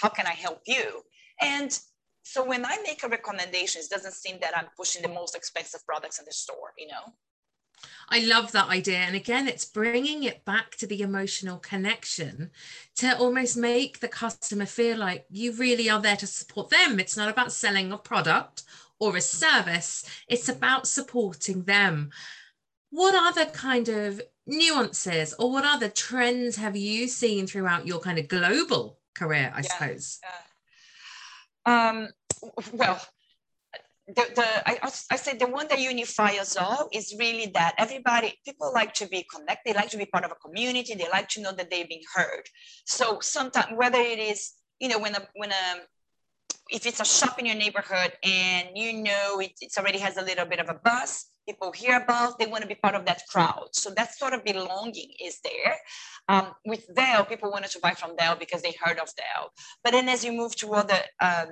how 0.00 0.08
can 0.08 0.26
I 0.26 0.32
help 0.32 0.60
you? 0.66 1.02
And 1.40 1.78
so 2.22 2.44
when 2.44 2.64
I 2.64 2.78
make 2.84 3.02
a 3.02 3.08
recommendation, 3.08 3.82
it 3.82 3.90
doesn't 3.90 4.14
seem 4.14 4.38
that 4.40 4.56
I'm 4.56 4.66
pushing 4.76 5.02
the 5.02 5.08
most 5.08 5.34
expensive 5.34 5.84
products 5.86 6.18
in 6.18 6.24
the 6.24 6.32
store, 6.32 6.72
you 6.78 6.86
know? 6.86 7.12
I 8.08 8.20
love 8.20 8.52
that 8.52 8.68
idea. 8.68 8.98
And 8.98 9.16
again, 9.16 9.48
it's 9.48 9.64
bringing 9.64 10.22
it 10.22 10.44
back 10.44 10.76
to 10.76 10.86
the 10.86 11.02
emotional 11.02 11.58
connection 11.58 12.50
to 12.96 13.16
almost 13.18 13.56
make 13.56 14.00
the 14.00 14.08
customer 14.08 14.66
feel 14.66 14.98
like 14.98 15.26
you 15.30 15.52
really 15.52 15.90
are 15.90 16.00
there 16.00 16.16
to 16.16 16.26
support 16.26 16.70
them. 16.70 17.00
It's 17.00 17.16
not 17.16 17.30
about 17.30 17.52
selling 17.52 17.90
a 17.90 17.98
product 17.98 18.62
or 18.98 19.16
a 19.16 19.20
service, 19.20 20.04
it's 20.28 20.48
about 20.48 20.86
supporting 20.86 21.64
them. 21.64 22.10
What 22.90 23.16
other 23.16 23.50
kind 23.50 23.88
of 23.88 24.20
nuances 24.46 25.34
or 25.40 25.50
what 25.50 25.64
other 25.64 25.88
trends 25.88 26.54
have 26.56 26.76
you 26.76 27.08
seen 27.08 27.48
throughout 27.48 27.86
your 27.86 27.98
kind 27.98 28.18
of 28.18 28.28
global 28.28 29.00
career, 29.14 29.52
I 29.52 29.62
yeah, 29.62 29.62
suppose? 29.62 30.20
Yeah. 30.22 30.51
Um, 31.66 32.08
well, 32.72 33.00
the, 34.08 34.24
the 34.34 34.68
I, 34.68 34.78
I 35.10 35.16
said 35.16 35.38
the 35.38 35.46
one 35.46 35.68
that 35.68 35.78
unifies 35.78 36.38
us 36.38 36.56
all 36.56 36.88
is 36.92 37.14
really 37.18 37.46
that 37.54 37.74
everybody 37.78 38.38
people 38.44 38.72
like 38.74 38.94
to 38.94 39.06
be 39.06 39.24
connected 39.32 39.60
they 39.64 39.72
like 39.72 39.90
to 39.90 39.96
be 39.96 40.06
part 40.06 40.24
of 40.24 40.32
a 40.32 40.34
community 40.34 40.94
they 40.94 41.08
like 41.08 41.28
to 41.28 41.40
know 41.40 41.52
that 41.52 41.70
they're 41.70 41.86
being 41.86 42.02
heard. 42.14 42.42
So 42.84 43.18
sometimes 43.20 43.72
whether 43.76 44.00
it 44.00 44.18
is 44.18 44.52
you 44.80 44.88
know 44.88 44.98
when 44.98 45.14
a 45.14 45.20
when 45.34 45.52
a 45.52 45.76
if 46.70 46.86
it's 46.86 47.00
a 47.00 47.04
shop 47.04 47.38
in 47.38 47.46
your 47.46 47.56
neighborhood 47.56 48.12
and 48.22 48.68
you 48.74 49.02
know 49.02 49.40
it 49.40 49.52
it's 49.60 49.78
already 49.78 49.98
has 49.98 50.16
a 50.16 50.22
little 50.22 50.46
bit 50.46 50.60
of 50.60 50.68
a 50.68 50.74
buzz, 50.74 51.26
people 51.46 51.72
hear 51.72 51.96
about, 51.96 52.38
they 52.38 52.46
want 52.46 52.62
to 52.62 52.68
be 52.68 52.74
part 52.74 52.94
of 52.94 53.04
that 53.04 53.22
crowd. 53.28 53.68
So 53.72 53.90
that 53.90 54.14
sort 54.14 54.32
of 54.32 54.44
belonging 54.44 55.12
is 55.22 55.40
there. 55.42 55.76
Um, 56.28 56.52
with 56.64 56.86
Dell, 56.94 57.24
people 57.24 57.50
wanted 57.50 57.70
to 57.72 57.80
buy 57.80 57.92
from 57.92 58.16
Dell 58.16 58.36
because 58.36 58.62
they 58.62 58.74
heard 58.80 58.98
of 58.98 59.10
Dell. 59.16 59.50
But 59.82 59.92
then 59.92 60.08
as 60.08 60.24
you 60.24 60.32
move 60.32 60.54
to 60.56 60.72
other, 60.74 61.00
um, 61.20 61.48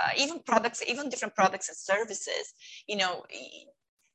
uh, 0.00 0.10
even 0.16 0.40
products, 0.46 0.82
even 0.86 1.08
different 1.08 1.34
products 1.34 1.68
and 1.68 1.76
services, 1.76 2.52
you 2.86 2.96
know, 2.96 3.24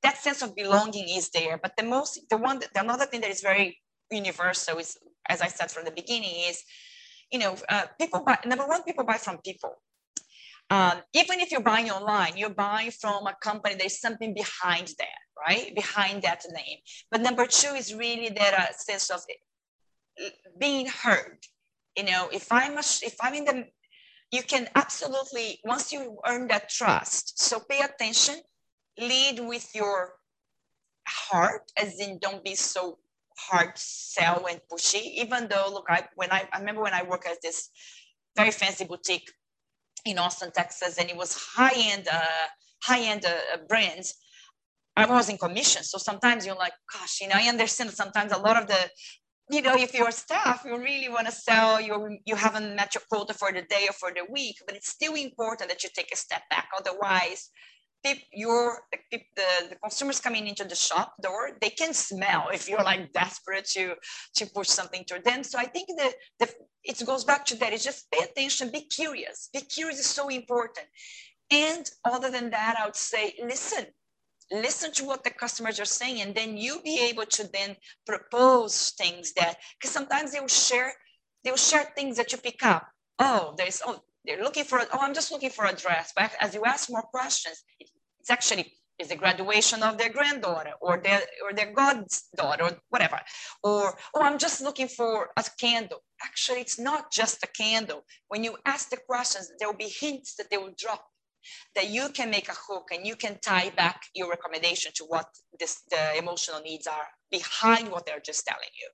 that 0.03 0.17
sense 0.17 0.41
of 0.41 0.55
belonging 0.55 1.07
is 1.09 1.29
there. 1.29 1.59
But 1.61 1.73
the 1.77 1.83
most, 1.83 2.19
the 2.29 2.37
one, 2.37 2.59
the 2.59 2.67
another 2.79 3.05
thing 3.05 3.21
that 3.21 3.29
is 3.29 3.41
very 3.41 3.77
universal 4.11 4.77
is, 4.77 4.97
as 5.27 5.41
I 5.41 5.47
said 5.47 5.71
from 5.71 5.85
the 5.85 5.91
beginning, 5.91 6.33
is, 6.49 6.63
you 7.31 7.39
know, 7.39 7.55
uh, 7.67 7.83
people 7.99 8.21
buy, 8.21 8.39
number 8.45 8.65
one, 8.65 8.83
people 8.83 9.03
buy 9.03 9.17
from 9.17 9.37
people. 9.39 9.75
Um, 10.69 11.01
even 11.13 11.39
if 11.39 11.51
you're 11.51 11.61
buying 11.61 11.89
online, 11.89 12.37
you're 12.37 12.51
buying 12.51 12.91
from 12.91 13.25
a 13.25 13.35
company, 13.41 13.75
there's 13.75 13.99
something 13.99 14.33
behind 14.33 14.87
that, 14.99 15.19
right? 15.47 15.73
Behind 15.73 16.21
that 16.21 16.45
name. 16.51 16.77
But 17.09 17.21
number 17.21 17.47
two 17.47 17.73
is 17.73 17.93
really 17.93 18.29
that 18.29 18.53
uh, 18.53 18.73
sense 18.73 19.09
of 19.09 19.21
being 20.59 20.85
heard. 20.87 21.39
You 21.97 22.03
know, 22.03 22.29
if 22.31 22.51
I'm 22.51 22.73
a, 22.73 22.85
if 23.01 23.15
I'm 23.21 23.33
in 23.33 23.45
the, 23.45 23.65
you 24.31 24.43
can 24.43 24.67
absolutely 24.75 25.59
once 25.63 25.91
you 25.91 26.19
earn 26.27 26.47
that 26.49 26.69
trust. 26.69 27.39
So 27.39 27.59
pay 27.59 27.81
attention, 27.81 28.35
lead 28.99 29.39
with 29.39 29.73
your 29.73 30.13
heart, 31.07 31.63
as 31.77 31.99
in 31.99 32.19
don't 32.19 32.43
be 32.43 32.53
so 32.53 32.99
hard 33.39 33.71
sell 33.75 34.45
and 34.47 34.61
pushy. 34.71 35.01
Even 35.15 35.47
though, 35.47 35.69
look, 35.71 35.85
I 35.89 36.03
when 36.15 36.31
I, 36.31 36.47
I 36.53 36.59
remember 36.59 36.83
when 36.83 36.93
I 36.93 37.03
worked 37.03 37.27
at 37.27 37.41
this 37.41 37.69
very 38.35 38.51
fancy 38.51 38.85
boutique 38.85 39.31
in 40.05 40.17
Austin, 40.17 40.51
Texas, 40.51 40.97
and 40.97 41.09
it 41.09 41.17
was 41.17 41.33
high-end, 41.33 42.07
uh, 42.11 42.47
high-end 42.83 43.25
uh, 43.25 43.57
brands. 43.67 44.15
I 44.95 45.05
was 45.05 45.29
in 45.29 45.37
commission, 45.37 45.83
so 45.83 45.97
sometimes 45.97 46.45
you're 46.45 46.55
like, 46.55 46.73
gosh, 46.91 47.21
you 47.21 47.27
know, 47.27 47.35
I 47.35 47.47
understand. 47.47 47.91
Sometimes 47.91 48.31
a 48.31 48.37
lot 48.37 48.61
of 48.61 48.67
the, 48.67 48.89
you 49.49 49.61
know, 49.61 49.75
if 49.75 49.93
you're 49.93 50.11
staff, 50.11 50.63
you 50.65 50.77
really 50.77 51.09
want 51.09 51.27
to 51.27 51.31
sell, 51.31 51.79
you 51.79 52.17
you 52.25 52.35
haven't 52.35 52.75
met 52.75 52.95
your 52.95 53.03
quota 53.09 53.33
for 53.33 53.51
the 53.51 53.61
day 53.61 53.85
or 53.87 53.93
for 53.93 54.11
the 54.13 54.25
week, 54.31 54.57
but 54.65 54.75
it's 54.75 54.89
still 54.89 55.15
important 55.15 55.69
that 55.69 55.83
you 55.83 55.89
take 55.95 56.11
a 56.11 56.17
step 56.17 56.41
back. 56.49 56.67
Otherwise, 56.77 57.49
your 58.33 58.79
the, 59.11 59.19
the 59.69 59.75
consumers 59.83 60.19
coming 60.19 60.47
into 60.47 60.63
the 60.63 60.75
shop 60.75 61.15
door 61.21 61.51
they 61.61 61.69
can 61.69 61.93
smell 61.93 62.47
if 62.53 62.69
you're 62.69 62.83
like 62.83 63.11
desperate 63.13 63.65
to 63.65 63.95
to 64.35 64.45
push 64.47 64.67
something 64.69 65.03
to 65.07 65.19
them. 65.23 65.43
So 65.43 65.59
i 65.59 65.65
think 65.65 65.89
that 65.97 66.13
the, 66.39 66.49
it 66.83 67.05
goes 67.05 67.23
back 67.23 67.45
to 67.47 67.55
that. 67.57 67.73
It's 67.73 67.83
just 67.83 68.09
pay 68.11 68.23
attention 68.23 68.71
be 68.71 68.81
curious. 68.81 69.49
Be 69.53 69.61
curious 69.61 69.99
is 69.99 70.05
so 70.05 70.29
important. 70.29 70.87
And 71.51 71.89
other 72.05 72.29
than 72.31 72.49
that 72.51 72.75
i 72.79 72.85
would 72.85 72.95
say 72.95 73.35
listen 73.43 73.85
listen 74.51 74.91
to 74.93 75.05
what 75.05 75.23
the 75.23 75.29
customers 75.29 75.79
are 75.79 75.85
saying 75.85 76.21
and 76.21 76.33
then 76.33 76.57
you'll 76.57 76.81
be 76.81 76.99
able 77.09 77.25
to 77.25 77.47
then 77.53 77.75
propose 78.07 78.91
things 78.97 79.33
that 79.33 79.57
because 79.79 79.91
sometimes 79.91 80.31
they 80.31 80.39
will 80.39 80.47
share 80.47 80.91
they 81.43 81.51
will 81.51 81.57
share 81.57 81.91
things 81.95 82.17
that 82.17 82.31
you 82.31 82.37
pick 82.37 82.63
up. 82.63 82.87
Oh 83.19 83.53
there's 83.57 83.81
oh 83.85 84.01
they're 84.29 84.43
looking 84.43 84.63
for, 84.63 84.79
oh, 84.93 84.99
I'm 85.01 85.15
just 85.15 85.31
looking 85.31 85.49
for 85.49 85.65
a 85.65 85.73
dress. 85.73 86.13
But 86.15 86.31
as 86.39 86.53
you 86.53 86.63
ask 86.63 86.89
more 86.89 87.01
questions, 87.01 87.63
it's 87.79 88.29
actually 88.29 88.71
is 88.99 89.07
the 89.07 89.15
graduation 89.15 89.81
of 89.81 89.97
their 89.97 90.09
granddaughter 90.09 90.73
or 90.81 91.01
their 91.01 91.21
or 91.43 91.53
their 91.53 91.73
goddaughter 91.73 92.65
or 92.65 92.71
whatever. 92.89 93.19
Or, 93.63 93.97
oh, 94.13 94.21
I'm 94.21 94.37
just 94.37 94.61
looking 94.61 94.87
for 94.89 95.29
a 95.35 95.43
candle. 95.59 96.03
Actually, 96.21 96.59
it's 96.59 96.77
not 96.77 97.11
just 97.11 97.43
a 97.43 97.47
candle. 97.47 98.03
When 98.27 98.43
you 98.43 98.57
ask 98.65 98.89
the 98.89 98.97
questions, 98.97 99.51
there 99.57 99.69
will 99.69 99.77
be 99.77 99.91
hints 99.99 100.35
that 100.35 100.49
they 100.51 100.57
will 100.57 100.75
drop 100.77 101.05
that 101.75 101.89
you 101.89 102.09
can 102.09 102.29
make 102.29 102.49
a 102.49 102.55
hook 102.67 102.89
and 102.93 103.07
you 103.07 103.15
can 103.15 103.39
tie 103.41 103.71
back 103.75 104.01
your 104.13 104.29
recommendation 104.29 104.91
to 104.95 105.05
what 105.05 105.27
this, 105.59 105.81
the 105.89 106.17
emotional 106.17 106.61
needs 106.61 106.85
are 106.85 107.07
behind 107.31 107.89
what 107.89 108.05
they're 108.05 108.19
just 108.19 108.45
telling 108.45 108.73
you. 108.79 108.89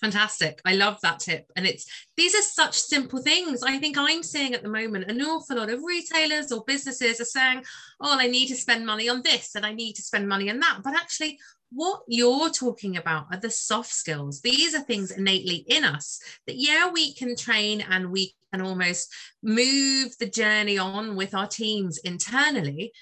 Fantastic. 0.00 0.60
I 0.64 0.74
love 0.74 0.98
that 1.02 1.20
tip. 1.20 1.50
And 1.56 1.66
it's 1.66 1.86
these 2.16 2.34
are 2.34 2.42
such 2.42 2.78
simple 2.78 3.20
things. 3.20 3.62
I 3.62 3.78
think 3.78 3.96
I'm 3.96 4.22
seeing 4.22 4.54
at 4.54 4.62
the 4.62 4.68
moment 4.68 5.10
an 5.10 5.22
awful 5.22 5.56
lot 5.56 5.70
of 5.70 5.82
retailers 5.84 6.50
or 6.50 6.64
businesses 6.66 7.20
are 7.20 7.24
saying, 7.24 7.64
oh, 8.00 8.16
I 8.18 8.26
need 8.26 8.48
to 8.48 8.56
spend 8.56 8.84
money 8.84 9.08
on 9.08 9.22
this 9.22 9.54
and 9.54 9.64
I 9.64 9.72
need 9.72 9.94
to 9.94 10.02
spend 10.02 10.28
money 10.28 10.50
on 10.50 10.58
that. 10.60 10.80
But 10.82 10.94
actually, 10.94 11.38
what 11.70 12.02
you're 12.06 12.50
talking 12.50 12.96
about 12.96 13.26
are 13.32 13.40
the 13.40 13.50
soft 13.50 13.92
skills. 13.92 14.40
These 14.40 14.74
are 14.74 14.80
things 14.80 15.10
innately 15.10 15.64
in 15.68 15.84
us 15.84 16.20
that, 16.46 16.56
yeah, 16.56 16.90
we 16.90 17.14
can 17.14 17.34
train 17.34 17.80
and 17.80 18.10
we 18.10 18.34
can 18.52 18.60
almost 18.60 19.12
move 19.42 20.16
the 20.18 20.28
journey 20.28 20.78
on 20.78 21.16
with 21.16 21.34
our 21.34 21.46
teams 21.46 21.98
internally. 21.98 22.92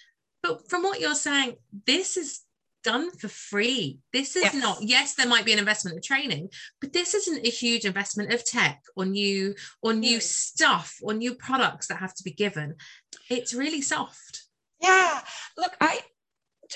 But 0.42 0.68
from 0.70 0.82
what 0.82 1.00
you're 1.00 1.14
saying, 1.14 1.56
this 1.86 2.16
is 2.16 2.42
done 2.82 3.10
for 3.12 3.28
free. 3.28 3.98
This 4.12 4.36
is 4.36 4.44
yes. 4.44 4.54
not, 4.54 4.78
yes, 4.82 5.14
there 5.14 5.28
might 5.28 5.44
be 5.44 5.52
an 5.52 5.58
investment 5.58 5.96
of 5.96 6.02
training, 6.02 6.50
but 6.80 6.92
this 6.92 7.14
isn't 7.14 7.46
a 7.46 7.50
huge 7.50 7.84
investment 7.84 8.32
of 8.32 8.44
tech 8.44 8.82
or 8.96 9.04
new 9.04 9.54
or 9.82 9.92
new 9.92 10.18
mm. 10.18 10.22
stuff 10.22 10.96
or 11.02 11.14
new 11.14 11.34
products 11.34 11.86
that 11.88 11.98
have 11.98 12.14
to 12.14 12.24
be 12.24 12.32
given. 12.32 12.74
It's 13.28 13.54
really 13.54 13.82
soft. 13.82 14.44
Yeah. 14.80 15.20
Look, 15.56 15.76
I 15.80 16.00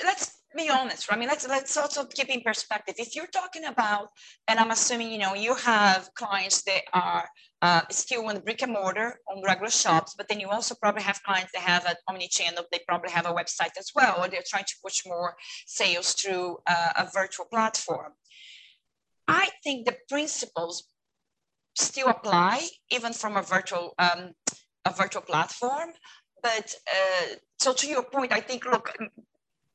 let's 0.05 0.33
be 0.57 0.71
honest. 0.71 1.13
I 1.13 1.17
mean, 1.17 1.29
let's 1.29 1.47
let's 1.49 1.77
also 1.77 2.05
keep 2.05 2.29
in 2.29 2.41
perspective. 2.41 2.95
If 2.99 3.15
you're 3.15 3.27
talking 3.27 3.65
about, 3.65 4.09
and 4.49 4.59
I'm 4.59 4.71
assuming 4.71 5.11
you 5.11 5.19
know 5.19 5.35
you 5.35 5.55
have 5.55 6.11
clients 6.15 6.63
that 6.63 6.83
are 6.93 7.29
uh, 7.63 7.83
still 7.91 8.27
on 8.27 8.41
brick 8.41 8.63
and 8.63 8.73
mortar 8.73 9.21
on 9.31 9.43
regular 9.43 9.71
shops, 9.71 10.15
but 10.17 10.29
then 10.29 10.41
you 10.41 10.49
also 10.49 10.75
probably 10.75 11.03
have 11.03 11.23
clients 11.23 11.53
that 11.53 11.63
have 11.63 11.87
an 11.87 11.97
omni-channel. 12.09 12.65
They 12.71 12.81
probably 12.87 13.11
have 13.11 13.27
a 13.27 13.33
website 13.33 13.77
as 13.79 13.91
well, 13.95 14.17
or 14.19 14.29
they're 14.29 14.49
trying 14.49 14.65
to 14.65 14.75
push 14.83 15.03
more 15.07 15.35
sales 15.67 16.13
through 16.13 16.59
uh, 16.67 16.93
a 16.99 17.09
virtual 17.13 17.47
platform. 17.47 18.13
I 19.27 19.51
think 19.63 19.87
the 19.87 19.97
principles 20.09 20.85
still 21.77 22.09
apply 22.09 22.67
even 22.91 23.13
from 23.13 23.37
a 23.37 23.43
virtual 23.43 23.95
um, 23.99 24.33
a 24.85 24.93
virtual 24.93 25.23
platform. 25.23 25.91
But 26.43 26.75
uh, 26.87 27.27
so 27.59 27.73
to 27.73 27.87
your 27.89 28.03
point, 28.03 28.33
I 28.33 28.41
think 28.41 28.67
look, 28.67 28.95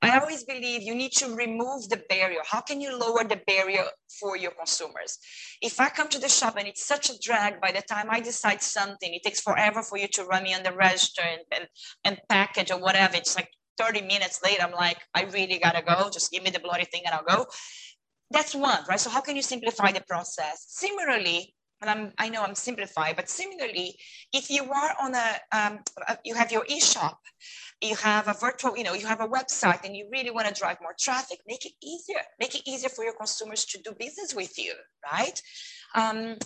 I 0.02 0.18
always 0.18 0.46
believe 0.46 0.82
you 0.82 0.96
need 0.96 1.12
to 1.14 1.36
remove 1.36 1.90
the 1.90 2.02
barrier. 2.08 2.40
How 2.46 2.62
can 2.62 2.80
you 2.80 2.98
lower 2.98 3.26
the 3.26 3.42
barrier 3.46 3.84
for 4.20 4.38
your 4.38 4.52
consumers? 4.52 5.18
If 5.62 5.82
I 5.82 5.90
come 5.90 6.08
to 6.10 6.20
the 6.20 6.30
shop 6.30 6.56
and 6.58 6.68
it's 6.68 6.86
such 6.86 7.10
a 7.10 7.20
drag, 7.20 7.60
by 7.60 7.72
the 7.72 7.82
time 7.82 8.08
I 8.10 8.22
decide 8.22 8.62
something, 8.62 9.14
it 9.14 9.24
takes 9.24 9.42
forever 9.42 9.82
for 9.84 9.98
you 9.98 10.08
to 10.14 10.24
run 10.24 10.44
me 10.44 10.54
on 10.54 10.64
the 10.64 10.72
register 10.72 11.22
and, 11.22 11.42
and, 11.52 11.68
and 12.06 12.18
package 12.30 12.72
or 12.72 12.80
whatever. 12.80 13.18
It's 13.18 13.36
like 13.36 13.50
30 13.78 14.02
minutes 14.02 14.40
later, 14.44 14.64
I'm 14.64 14.72
like, 14.72 15.00
I 15.14 15.24
really 15.24 15.60
gotta 15.60 15.82
go. 15.82 16.10
Just 16.10 16.32
give 16.32 16.44
me 16.44 16.50
the 16.50 16.60
bloody 16.60 16.86
thing 16.86 17.02
and 17.06 17.14
I'll 17.14 17.38
go. 17.38 17.48
That's 18.32 18.56
one, 18.56 18.80
right? 18.88 19.00
So 19.00 19.10
how 19.10 19.22
can 19.22 19.36
you 19.36 19.42
simplify 19.42 19.92
the 19.92 20.04
process? 20.08 20.66
Similarly, 20.70 21.56
and 21.82 21.90
I'm, 21.90 22.14
I 22.18 22.30
know 22.30 22.44
I'm 22.44 22.56
simplifying, 22.56 23.16
but 23.16 23.30
similarly, 23.30 23.98
if 24.34 24.50
you 24.50 24.64
are 24.64 24.94
on 25.02 25.16
a, 25.16 25.36
um, 25.52 25.80
you 26.26 26.36
have 26.36 26.52
your 26.52 26.66
e-shop, 26.68 27.20
you 27.82 27.96
have 27.96 28.28
a 28.28 28.34
virtual, 28.34 28.78
you 28.78 28.84
know, 28.84 28.94
you 28.94 29.08
have 29.08 29.22
a 29.22 29.28
website 29.28 29.86
and 29.86 29.96
you 29.96 30.08
really 30.12 30.32
want 30.32 30.48
to 30.48 30.54
drive 30.54 30.78
more 30.82 30.96
traffic, 31.00 31.40
make 31.48 31.66
it 31.66 31.72
easier. 31.82 32.22
Make 32.40 32.56
it 32.56 32.64
easier 32.68 32.90
for 32.90 33.04
your 33.04 33.14
consumers 33.14 33.66
to 33.66 33.82
do 33.82 33.92
business 33.98 34.36
with 34.36 34.58
you, 34.58 34.74
right? 35.12 35.42
Um, 35.96 36.38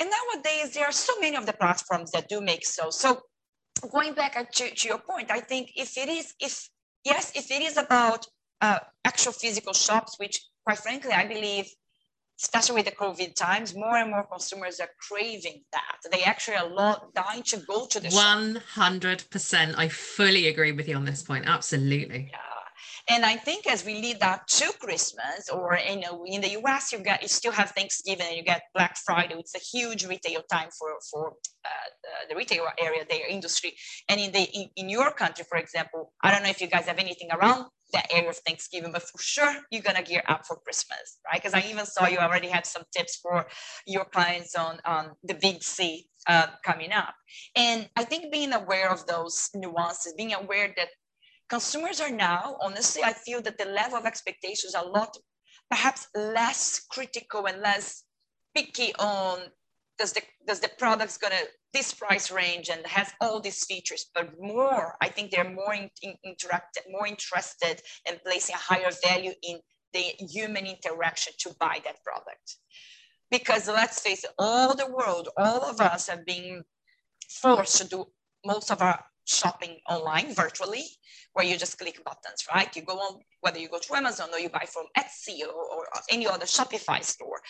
and 0.00 0.10
nowadays, 0.10 0.74
there 0.74 0.84
are 0.84 0.92
so 0.92 1.14
many 1.20 1.36
of 1.36 1.46
the 1.46 1.52
platforms 1.54 2.10
that 2.10 2.28
do 2.28 2.40
make 2.40 2.66
so. 2.66 2.90
So 2.90 3.22
going 3.90 4.14
back 4.14 4.52
to, 4.52 4.70
to 4.70 4.88
your 4.88 4.98
point, 4.98 5.30
I 5.30 5.40
think 5.40 5.72
if 5.76 5.96
it 5.96 6.08
is, 6.08 6.34
if 6.40 6.68
yes, 7.04 7.32
if 7.34 7.50
it 7.50 7.62
is 7.62 7.76
about 7.76 8.26
uh, 8.60 8.80
actual 9.04 9.32
physical 9.32 9.72
shops, 9.72 10.18
which 10.18 10.42
quite 10.64 10.78
frankly, 10.78 11.12
I 11.12 11.26
believe 11.26 11.66
especially 12.40 12.76
with 12.76 12.86
the 12.86 12.92
COVID 12.92 13.34
times, 13.34 13.74
more 13.74 13.96
and 13.96 14.10
more 14.10 14.24
consumers 14.24 14.80
are 14.80 14.90
craving 15.08 15.62
that. 15.72 15.98
They 16.10 16.22
actually 16.22 16.56
are 16.56 16.68
lot 16.68 17.14
dying 17.14 17.42
to 17.44 17.58
go 17.58 17.86
to 17.86 18.00
the 18.00 18.08
100%. 18.08 19.68
Shop. 19.68 19.78
I 19.78 19.88
fully 19.88 20.48
agree 20.48 20.72
with 20.72 20.88
you 20.88 20.96
on 20.96 21.04
this 21.04 21.22
point. 21.22 21.46
Absolutely. 21.46 22.30
Yeah. 22.30 22.38
And 23.08 23.24
I 23.24 23.36
think 23.36 23.66
as 23.66 23.84
we 23.84 24.00
lead 24.00 24.22
up 24.22 24.46
to 24.46 24.72
Christmas, 24.80 25.50
or 25.52 25.78
you 25.88 26.00
know, 26.00 26.24
in 26.26 26.40
the 26.40 26.56
US, 26.62 26.90
you 26.90 26.98
get 27.00 27.20
you 27.20 27.28
still 27.28 27.52
have 27.52 27.70
Thanksgiving 27.70 28.26
and 28.28 28.36
you 28.36 28.42
get 28.42 28.62
Black 28.74 28.96
Friday. 29.04 29.34
It's 29.38 29.54
a 29.54 29.58
huge 29.58 30.06
retail 30.06 30.42
time 30.50 30.70
for 30.78 30.88
for 31.10 31.34
uh, 31.64 31.68
the, 32.02 32.30
the 32.30 32.36
retail 32.36 32.64
area, 32.80 33.04
their 33.08 33.26
industry. 33.28 33.74
And 34.08 34.20
in 34.20 34.32
the 34.32 34.42
in, 34.42 34.70
in 34.76 34.88
your 34.88 35.10
country, 35.12 35.44
for 35.46 35.58
example, 35.58 36.12
I 36.22 36.30
don't 36.30 36.42
know 36.42 36.48
if 36.48 36.62
you 36.62 36.66
guys 36.66 36.86
have 36.86 36.98
anything 36.98 37.28
around 37.30 37.66
that 37.94 38.12
area 38.12 38.30
of 38.30 38.36
Thanksgiving, 38.46 38.92
but 38.92 39.02
for 39.02 39.18
sure 39.18 39.54
you're 39.70 39.82
gonna 39.82 40.02
gear 40.02 40.22
up 40.28 40.46
for 40.46 40.56
Christmas, 40.56 41.18
right? 41.26 41.42
Because 41.42 41.54
I 41.54 41.62
even 41.70 41.86
saw 41.86 42.06
you 42.06 42.18
already 42.18 42.48
had 42.48 42.66
some 42.66 42.84
tips 42.96 43.16
for 43.16 43.46
your 43.86 44.04
clients 44.04 44.54
on 44.54 44.80
on 44.84 45.12
the 45.22 45.34
big 45.34 45.62
C 45.62 46.08
uh, 46.26 46.48
coming 46.64 46.92
up. 46.92 47.14
And 47.56 47.88
I 47.96 48.04
think 48.04 48.32
being 48.32 48.52
aware 48.52 48.90
of 48.90 49.06
those 49.06 49.50
nuances, 49.54 50.14
being 50.14 50.34
aware 50.34 50.72
that 50.76 50.88
consumers 51.48 52.00
are 52.00 52.10
now, 52.10 52.56
honestly, 52.60 53.02
I 53.02 53.12
feel 53.12 53.40
that 53.42 53.58
the 53.58 53.66
level 53.66 53.98
of 53.98 54.06
expectations 54.06 54.74
are 54.74 54.84
a 54.84 54.88
lot, 54.88 55.16
perhaps 55.70 56.08
less 56.14 56.80
critical 56.90 57.46
and 57.46 57.60
less 57.60 58.04
picky 58.54 58.94
on 58.98 59.38
does 59.98 60.12
the 60.12 60.22
does 60.46 60.60
the 60.60 60.70
product's 60.78 61.18
gonna 61.18 61.42
this 61.74 61.92
price 61.92 62.30
range 62.30 62.70
and 62.70 62.86
has 62.86 63.12
all 63.20 63.40
these 63.40 63.64
features, 63.64 64.06
but 64.14 64.40
more, 64.40 64.96
I 65.00 65.08
think 65.08 65.30
they're 65.30 65.50
more 65.50 65.74
in, 65.74 65.90
in, 66.02 66.14
interacted, 66.24 66.90
more 66.90 67.06
interested 67.06 67.82
in 68.08 68.18
placing 68.24 68.54
a 68.54 68.58
higher 68.58 68.90
value 69.04 69.32
in 69.42 69.58
the 69.92 70.04
human 70.30 70.66
interaction 70.66 71.32
to 71.40 71.54
buy 71.58 71.80
that 71.84 72.02
product. 72.04 72.56
Because 73.30 73.66
let's 73.68 74.00
face 74.00 74.22
it, 74.22 74.30
all 74.38 74.74
the 74.74 74.86
world, 74.86 75.28
all 75.36 75.62
of 75.62 75.80
us 75.80 76.06
have 76.08 76.24
been 76.24 76.62
forced 77.28 77.78
to 77.78 77.88
do 77.88 78.06
most 78.46 78.70
of 78.70 78.80
our 78.80 79.04
shopping 79.26 79.78
online 79.88 80.34
virtually 80.34 80.84
where 81.32 81.46
you 81.46 81.56
just 81.56 81.78
click 81.78 81.98
buttons 82.04 82.44
right 82.54 82.76
you 82.76 82.82
go 82.82 82.92
on 82.92 83.20
whether 83.40 83.58
you 83.58 83.70
go 83.70 83.78
to 83.78 83.94
amazon 83.94 84.28
or 84.34 84.38
you 84.38 84.50
buy 84.50 84.66
from 84.70 84.84
etsy 84.98 85.40
or, 85.40 85.48
or 85.48 85.86
any 86.10 86.26
other 86.26 86.44
shopify 86.44 87.02
store 87.02 87.40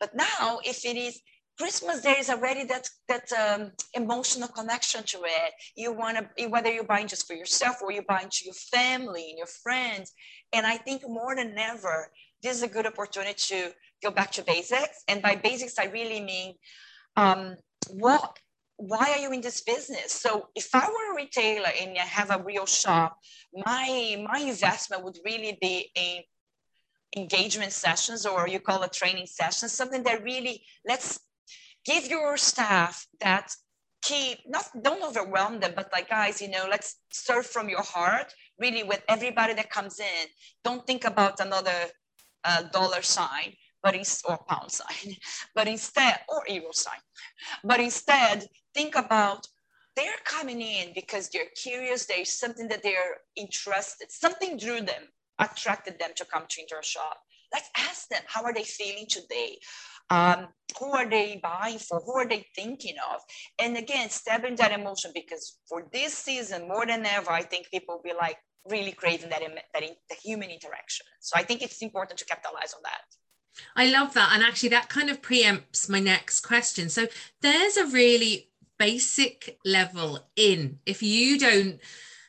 but 0.00 0.14
now 0.14 0.58
if 0.64 0.86
it 0.86 0.96
is 0.96 1.20
Christmas, 1.58 2.00
there 2.02 2.18
is 2.18 2.30
already 2.30 2.64
that 2.64 2.88
that 3.08 3.32
um, 3.32 3.72
emotional 3.94 4.48
connection 4.48 5.02
to 5.04 5.18
it. 5.24 5.52
You 5.76 5.92
want 5.92 6.18
to, 6.18 6.46
whether 6.46 6.70
you're 6.70 6.84
buying 6.84 7.08
just 7.08 7.26
for 7.26 7.34
yourself 7.34 7.82
or 7.82 7.90
you're 7.90 8.04
buying 8.04 8.28
to 8.30 8.44
your 8.44 8.54
family 8.54 9.30
and 9.30 9.38
your 9.38 9.48
friends. 9.48 10.12
And 10.52 10.64
I 10.64 10.76
think 10.76 11.02
more 11.08 11.34
than 11.34 11.58
ever, 11.58 12.12
this 12.42 12.56
is 12.56 12.62
a 12.62 12.68
good 12.68 12.86
opportunity 12.86 13.34
to 13.48 13.72
go 14.02 14.12
back 14.12 14.30
to 14.32 14.42
basics. 14.42 15.02
And 15.08 15.20
by 15.20 15.34
basics, 15.34 15.78
I 15.78 15.86
really 15.86 16.20
mean 16.20 16.54
um, 17.16 17.56
what 17.90 18.38
why 18.76 19.12
are 19.12 19.18
you 19.18 19.32
in 19.32 19.40
this 19.40 19.60
business? 19.62 20.12
So 20.12 20.50
if 20.54 20.72
I 20.72 20.86
were 20.86 21.12
a 21.12 21.16
retailer 21.16 21.70
and 21.80 21.98
I 21.98 22.02
have 22.02 22.30
a 22.30 22.40
real 22.40 22.66
shop, 22.66 23.18
my 23.52 24.24
my 24.30 24.38
investment 24.38 25.02
would 25.02 25.18
really 25.24 25.58
be 25.60 25.90
in 25.96 26.22
engagement 27.16 27.72
sessions 27.72 28.26
or 28.26 28.46
you 28.46 28.60
call 28.60 28.84
it 28.84 28.92
training 28.92 29.26
sessions, 29.26 29.72
something 29.72 30.04
that 30.04 30.22
really 30.22 30.62
let's 30.86 31.18
give 31.84 32.06
your 32.08 32.36
staff 32.36 33.06
that 33.20 33.54
keep 34.02 34.38
not 34.46 34.66
don't 34.82 35.02
overwhelm 35.02 35.60
them, 35.60 35.72
but 35.74 35.90
like 35.92 36.08
guys, 36.08 36.40
you 36.40 36.48
know, 36.48 36.66
let's 36.70 36.96
serve 37.10 37.46
from 37.46 37.68
your 37.68 37.82
heart, 37.82 38.34
really 38.58 38.82
with 38.82 39.02
everybody 39.08 39.54
that 39.54 39.70
comes 39.70 39.98
in. 40.00 40.26
Don't 40.64 40.86
think 40.86 41.04
about 41.04 41.40
another 41.40 41.90
uh, 42.44 42.62
dollar 42.72 43.02
sign 43.02 43.54
but 43.82 43.94
in, 43.94 44.02
or 44.28 44.38
pound 44.48 44.70
sign, 44.70 45.16
but 45.54 45.68
instead, 45.68 46.18
or 46.28 46.42
euro 46.48 46.72
sign, 46.72 46.98
but 47.64 47.80
instead 47.80 48.46
think 48.74 48.96
about 48.96 49.46
they're 49.96 50.22
coming 50.24 50.60
in 50.60 50.92
because 50.94 51.28
they're 51.28 51.50
curious, 51.60 52.06
there's 52.06 52.30
something 52.30 52.68
that 52.68 52.82
they're 52.82 53.18
interested, 53.36 54.10
something 54.10 54.56
drew 54.56 54.80
them, 54.80 55.04
attracted 55.38 55.98
them 55.98 56.10
to 56.16 56.24
come 56.24 56.44
to 56.48 56.62
your 56.70 56.82
shop. 56.82 57.18
Let's 57.52 57.70
ask 57.76 58.08
them, 58.08 58.22
how 58.26 58.44
are 58.44 58.52
they 58.54 58.62
feeling 58.64 59.06
today? 59.08 59.58
Um, 60.10 60.48
who 60.78 60.92
are 60.92 61.08
they 61.08 61.40
buying 61.42 61.78
for? 61.78 62.00
Who 62.00 62.14
are 62.16 62.26
they 62.26 62.46
thinking 62.54 62.96
of? 63.12 63.20
And 63.58 63.76
again, 63.76 64.10
stepping 64.10 64.56
that 64.56 64.72
emotion 64.72 65.10
because 65.14 65.58
for 65.68 65.84
this 65.92 66.14
season, 66.14 66.68
more 66.68 66.86
than 66.86 67.04
ever, 67.04 67.30
I 67.30 67.42
think 67.42 67.70
people 67.70 67.96
will 67.96 68.02
be 68.02 68.16
like 68.16 68.38
really 68.68 68.92
craving 68.92 69.30
that, 69.30 69.42
that 69.74 69.82
in, 69.82 69.90
the 70.08 70.14
human 70.14 70.50
interaction. 70.50 71.06
So 71.20 71.38
I 71.38 71.42
think 71.42 71.62
it's 71.62 71.82
important 71.82 72.18
to 72.18 72.24
capitalize 72.24 72.74
on 72.74 72.80
that. 72.84 73.00
I 73.74 73.90
love 73.90 74.14
that. 74.14 74.30
And 74.32 74.42
actually, 74.42 74.68
that 74.70 74.88
kind 74.88 75.10
of 75.10 75.20
preempts 75.20 75.88
my 75.88 76.00
next 76.00 76.40
question. 76.40 76.88
So, 76.88 77.08
there's 77.40 77.76
a 77.76 77.86
really 77.86 78.50
basic 78.78 79.58
level 79.64 80.28
in. 80.36 80.78
If 80.86 81.02
you 81.02 81.38
don't 81.38 81.80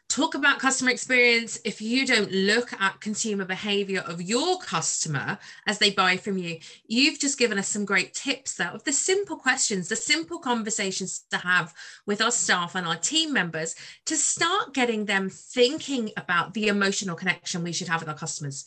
talk 0.09 0.33
about 0.33 0.59
customer 0.59 0.89
experience, 0.89 1.59
if 1.63 1.81
you 1.81 2.05
don't 2.05 2.31
look 2.31 2.73
at 2.81 2.99
consumer 2.99 3.45
behavior 3.45 4.01
of 4.01 4.21
your 4.21 4.57
customer 4.57 5.37
as 5.67 5.77
they 5.77 5.91
buy 5.91 6.17
from 6.17 6.37
you, 6.37 6.57
you've 6.87 7.19
just 7.19 7.37
given 7.37 7.59
us 7.59 7.67
some 7.67 7.85
great 7.85 8.13
tips 8.15 8.55
there 8.55 8.71
of 8.71 8.83
the 8.83 8.91
simple 8.91 9.37
questions, 9.37 9.87
the 9.87 9.95
simple 9.95 10.39
conversations 10.39 11.25
to 11.29 11.37
have 11.37 11.73
with 12.07 12.21
our 12.21 12.31
staff 12.31 12.73
and 12.75 12.87
our 12.87 12.95
team 12.95 13.31
members 13.31 13.75
to 14.07 14.17
start 14.17 14.73
getting 14.73 15.05
them 15.05 15.29
thinking 15.29 16.09
about 16.17 16.55
the 16.55 16.67
emotional 16.67 17.15
connection 17.15 17.63
we 17.63 17.71
should 17.71 17.87
have 17.87 18.01
with 18.01 18.09
our 18.09 18.17
customers. 18.17 18.65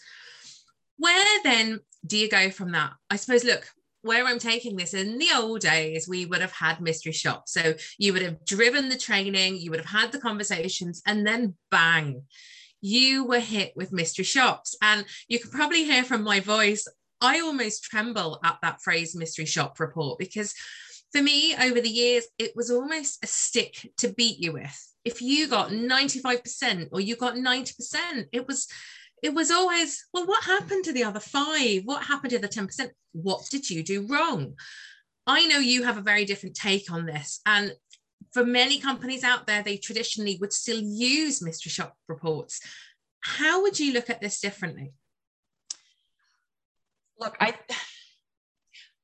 Where 0.96 1.42
then 1.42 1.80
do 2.06 2.16
you 2.16 2.28
go 2.28 2.50
from 2.50 2.70
that? 2.72 2.92
I 3.10 3.16
suppose, 3.16 3.42
look, 3.42 3.68
where 4.02 4.26
I'm 4.26 4.38
taking 4.38 4.76
this 4.76 4.94
in 4.94 5.18
the 5.18 5.30
old 5.34 5.60
days, 5.60 6.08
we 6.08 6.26
would 6.26 6.40
have 6.40 6.52
had 6.52 6.80
mystery 6.80 7.12
shops. 7.12 7.52
So 7.52 7.74
you 7.98 8.12
would 8.12 8.22
have 8.22 8.44
driven 8.44 8.88
the 8.88 8.98
training, 8.98 9.56
you 9.56 9.70
would 9.70 9.80
have 9.80 10.00
had 10.02 10.12
the 10.12 10.20
conversations, 10.20 11.02
and 11.06 11.26
then 11.26 11.54
bang, 11.70 12.22
you 12.80 13.24
were 13.24 13.40
hit 13.40 13.72
with 13.76 13.92
mystery 13.92 14.24
shops. 14.24 14.76
And 14.82 15.04
you 15.28 15.38
can 15.38 15.50
probably 15.50 15.84
hear 15.84 16.04
from 16.04 16.22
my 16.22 16.40
voice, 16.40 16.86
I 17.20 17.40
almost 17.40 17.84
tremble 17.84 18.40
at 18.44 18.58
that 18.62 18.82
phrase 18.82 19.14
mystery 19.14 19.46
shop 19.46 19.78
report 19.78 20.18
because 20.18 20.52
for 21.12 21.22
me, 21.22 21.54
over 21.54 21.80
the 21.80 21.88
years, 21.88 22.24
it 22.38 22.52
was 22.56 22.70
almost 22.70 23.22
a 23.22 23.26
stick 23.26 23.92
to 23.98 24.08
beat 24.08 24.38
you 24.38 24.52
with. 24.52 24.88
If 25.04 25.20
you 25.20 25.46
got 25.46 25.70
95% 25.70 26.88
or 26.90 27.00
you 27.00 27.16
got 27.16 27.34
90%, 27.34 28.26
it 28.32 28.48
was 28.48 28.66
it 29.22 29.32
was 29.32 29.50
always, 29.50 30.04
well, 30.12 30.26
what 30.26 30.44
happened 30.44 30.84
to 30.84 30.92
the 30.92 31.04
other 31.04 31.20
five? 31.20 31.82
What 31.84 32.04
happened 32.04 32.32
to 32.32 32.38
the 32.38 32.48
10%? 32.48 32.90
What 33.12 33.46
did 33.50 33.70
you 33.70 33.82
do 33.84 34.06
wrong? 34.06 34.54
I 35.26 35.46
know 35.46 35.58
you 35.58 35.84
have 35.84 35.96
a 35.96 36.02
very 36.02 36.24
different 36.24 36.56
take 36.56 36.90
on 36.90 37.06
this. 37.06 37.40
And 37.46 37.72
for 38.32 38.44
many 38.44 38.80
companies 38.80 39.22
out 39.22 39.46
there, 39.46 39.62
they 39.62 39.76
traditionally 39.76 40.38
would 40.40 40.52
still 40.52 40.80
use 40.80 41.40
mystery 41.40 41.70
shop 41.70 41.94
reports. 42.08 42.60
How 43.20 43.62
would 43.62 43.78
you 43.78 43.92
look 43.92 44.10
at 44.10 44.20
this 44.20 44.40
differently? 44.40 44.92
Look, 47.20 47.36
I 47.40 47.54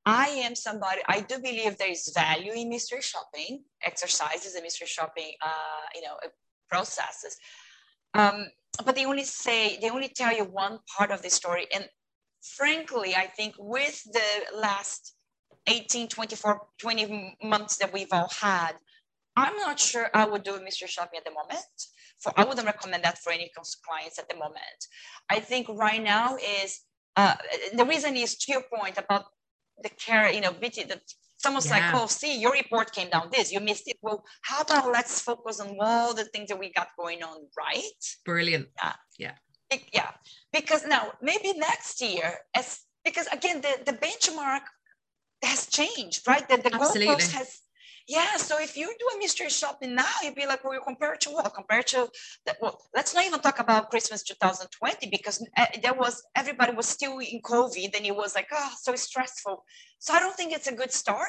I 0.05 0.29
am 0.29 0.55
somebody, 0.55 1.03
I 1.07 1.21
do 1.21 1.39
believe 1.39 1.77
there 1.77 1.91
is 1.91 2.11
value 2.15 2.53
in 2.53 2.71
mystery 2.71 3.03
shopping, 3.03 3.63
exercises 3.85 4.55
and 4.55 4.63
mystery 4.63 4.87
shopping, 4.87 5.33
uh, 5.43 5.85
you 5.95 6.01
know, 6.01 6.17
processes. 6.71 7.37
Um, 8.15 8.47
but 8.85 8.95
they 8.95 9.07
only 9.07 9.25
say 9.25 9.79
they 9.81 9.91
only 9.91 10.09
tell 10.09 10.35
you 10.35 10.45
one 10.45 10.79
part 10.97 11.11
of 11.11 11.23
the 11.23 11.31
story. 11.31 11.67
And 11.75 11.89
frankly 12.43 13.15
i 13.15 13.27
think 13.27 13.55
with 13.59 14.03
the 14.13 14.57
last 14.57 15.15
18 15.67 16.09
24 16.09 16.61
20 16.79 17.37
months 17.43 17.77
that 17.77 17.93
we've 17.93 18.13
all 18.13 18.31
had 18.41 18.73
i'm 19.37 19.57
not 19.57 19.79
sure 19.79 20.09
i 20.15 20.25
would 20.25 20.43
do 20.43 20.59
mystery 20.63 20.89
shopping 20.89 21.19
at 21.19 21.25
the 21.25 21.31
moment. 21.31 21.65
For 22.21 22.33
i 22.37 22.45
wouldn't 22.45 22.67
recommend 22.67 23.05
that 23.05 23.19
for 23.19 23.33
any 23.33 23.51
clients 23.87 24.19
at 24.19 24.29
the 24.29 24.37
moment. 24.37 24.81
I 25.31 25.41
think 25.41 25.69
right 25.69 26.03
now 26.03 26.37
is 26.37 26.81
uh, 27.17 27.35
the 27.75 27.85
reason 27.85 28.17
is 28.17 28.37
to 28.39 28.53
your 28.53 28.63
point 28.63 28.99
about 28.99 29.27
the 29.83 29.89
care 29.91 30.31
you 30.31 30.41
know 30.41 30.53
the 30.53 31.01
Someone's 31.39 31.67
yeah. 31.67 31.93
like, 31.93 31.95
oh, 31.95 32.07
see, 32.07 32.41
your 32.41 32.53
report 32.53 32.93
came 32.93 33.11
down 33.11 33.29
this, 33.33 33.53
you 33.53 33.61
missed 33.61 33.87
it. 33.87 33.97
Well, 34.03 34.25
how 34.43 34.61
about 34.63 34.93
let's 34.93 35.21
focus 35.21 35.61
on 35.61 35.77
all 35.81 36.13
the 36.13 36.25
things 36.25 36.49
that 36.49 36.59
we 36.59 36.73
got 36.73 36.89
going 36.99 37.23
on, 37.23 37.47
right? 37.57 38.03
Brilliant. 38.25 38.69
Yeah. 38.83 38.93
Yeah. 39.19 39.35
It, 39.71 39.83
yeah. 39.93 40.11
Because 40.53 40.85
now 40.87 41.13
maybe 41.23 41.53
next 41.57 42.01
year, 42.01 42.39
as 42.55 42.81
because 43.05 43.27
again, 43.29 43.61
the, 43.61 43.93
the 43.93 43.97
benchmark 43.99 44.63
has 45.45 45.67
changed, 45.67 46.27
right? 46.27 46.47
The, 46.49 46.57
the 46.57 46.71
goalpost 46.71 47.33
has 47.33 47.61
yeah, 48.09 48.37
so 48.39 48.59
if 48.59 48.75
you 48.75 48.87
do 48.99 49.07
a 49.15 49.19
mystery 49.19 49.51
shopping 49.51 49.95
now, 49.95 50.11
you'd 50.23 50.35
be 50.35 50.47
like, 50.47 50.65
well, 50.65 50.81
compare 50.83 51.15
to 51.17 51.31
what? 51.31 51.53
Compared 51.55 51.87
to 51.89 52.09
that? 52.47 52.57
Well, 52.61 52.81
let's 52.95 53.15
not 53.15 53.27
even 53.27 53.41
talk 53.41 53.59
about 53.59 53.91
Christmas 53.91 54.23
2020 54.23 55.11
because 55.11 55.47
uh, 55.59 55.67
there 55.83 55.93
was 55.93 56.23
everybody 56.35 56.73
was 56.73 56.87
still 56.87 57.19
in 57.19 57.43
COVID, 57.43 57.95
and 57.95 58.07
it 58.07 58.17
was 58.17 58.35
like, 58.35 58.49
oh, 58.51 58.71
so 58.81 58.95
stressful. 58.95 59.63
So 59.99 60.15
I 60.15 60.21
don't 60.21 60.35
think 60.35 60.55
it's 60.55 60.69
a 60.69 60.75
good 60.75 60.91
start. 60.91 61.29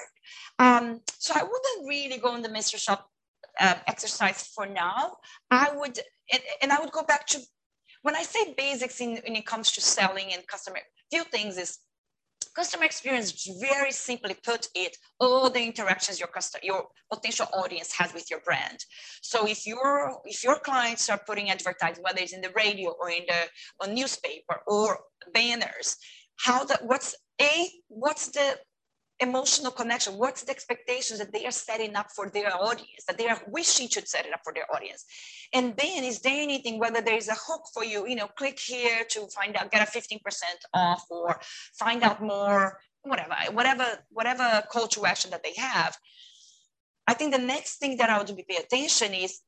Um, 0.58 1.02
so 1.18 1.34
I 1.36 1.44
wouldn't 1.44 1.90
really 1.90 2.18
go 2.18 2.30
on 2.30 2.42
the 2.42 2.50
mystery 2.50 2.80
shop 2.80 3.10
uh, 3.60 3.76
exercise 3.88 4.50
for 4.56 4.66
now. 4.66 5.18
I 5.52 5.72
would, 5.76 6.00
and, 6.32 6.42
and 6.62 6.72
I 6.72 6.80
would 6.80 6.94
go 6.94 7.04
back 7.04 7.28
to 7.28 7.40
when 8.04 8.16
I 8.16 8.24
say 8.24 8.54
basics 8.58 9.02
in 9.02 9.20
when 9.26 9.36
it 9.36 9.46
comes 9.46 9.74
to 9.74 9.82
selling 9.82 10.32
and 10.34 10.48
customer. 10.48 10.80
Few 11.12 11.26
things 11.26 11.58
is 11.58 11.80
customer 12.56 12.86
experience 12.86 13.48
very 13.62 13.92
simply 13.92 14.36
put 14.44 14.68
it 14.76 14.96
all 15.20 15.50
the 15.50 15.62
interactions 15.62 16.20
your 16.20 16.30
customer 16.30 16.62
your 16.64 16.86
potential 17.12 17.48
audience 17.54 17.92
has 17.98 18.14
with 18.14 18.30
your 18.30 18.42
brand. 18.42 18.80
So 19.22 19.48
if 19.48 19.66
your 19.66 20.20
if 20.26 20.44
your 20.44 20.60
clients 20.60 21.10
are 21.10 21.22
putting 21.26 21.50
advertising 21.50 22.04
whether 22.04 22.20
it's 22.20 22.34
in 22.34 22.42
the 22.42 22.52
radio 22.56 22.92
or 23.00 23.10
in 23.10 23.24
the 23.28 23.42
on 23.82 23.94
newspaper 23.94 24.62
or 24.68 25.00
banners 25.34 25.96
how 26.40 26.64
that 26.66 26.86
what's 26.86 27.16
a 27.42 27.70
what's 27.88 28.30
the 28.30 28.58
emotional 29.20 29.72
connection? 29.72 30.14
What's 30.14 30.44
the 30.44 30.52
expectations 30.52 31.20
that 31.20 31.34
they 31.34 31.46
are 31.46 31.52
setting 31.52 31.96
up 31.96 32.12
for 32.12 32.30
their 32.30 32.56
audience 32.56 33.04
that 33.08 33.18
they 33.18 33.28
are 33.28 33.42
wishing 33.48 33.88
to 33.90 34.06
set 34.06 34.26
it 34.26 34.34
up 34.34 34.42
for 34.44 34.54
their 34.54 34.72
audience? 34.74 35.06
And 35.54 35.76
then 35.78 36.04
is 36.04 36.20
there 36.20 36.42
anything 36.42 36.80
whether 36.80 37.02
there 37.02 37.18
is 37.18 37.28
a 37.28 37.36
hook 37.36 37.64
for 37.74 37.84
you 37.84 38.08
you 38.08 38.16
know 38.16 38.28
click 38.38 38.60
here 38.60 39.04
to 39.10 39.28
find 39.28 39.56
out 39.56 39.72
get 39.72 39.88
a 39.88 39.92
15% 39.92 40.20
off 40.74 41.04
or 41.10 41.40
find 41.78 42.04
out 42.04 42.22
more 42.22 42.80
whatever 43.04 43.36
whatever 43.52 43.86
whatever 44.10 44.64
call 44.72 44.88
to 44.88 45.06
action 45.06 45.32
that 45.32 45.44
they 45.44 45.54
have? 45.58 45.98
I 47.08 47.14
think 47.14 47.34
the 47.34 47.42
next 47.42 47.78
thing 47.78 47.98
that 47.98 48.10
i 48.10 48.18
would 48.18 48.36
be 48.36 48.46
pay 48.48 48.58
attention 48.58 49.14
is 49.14 49.42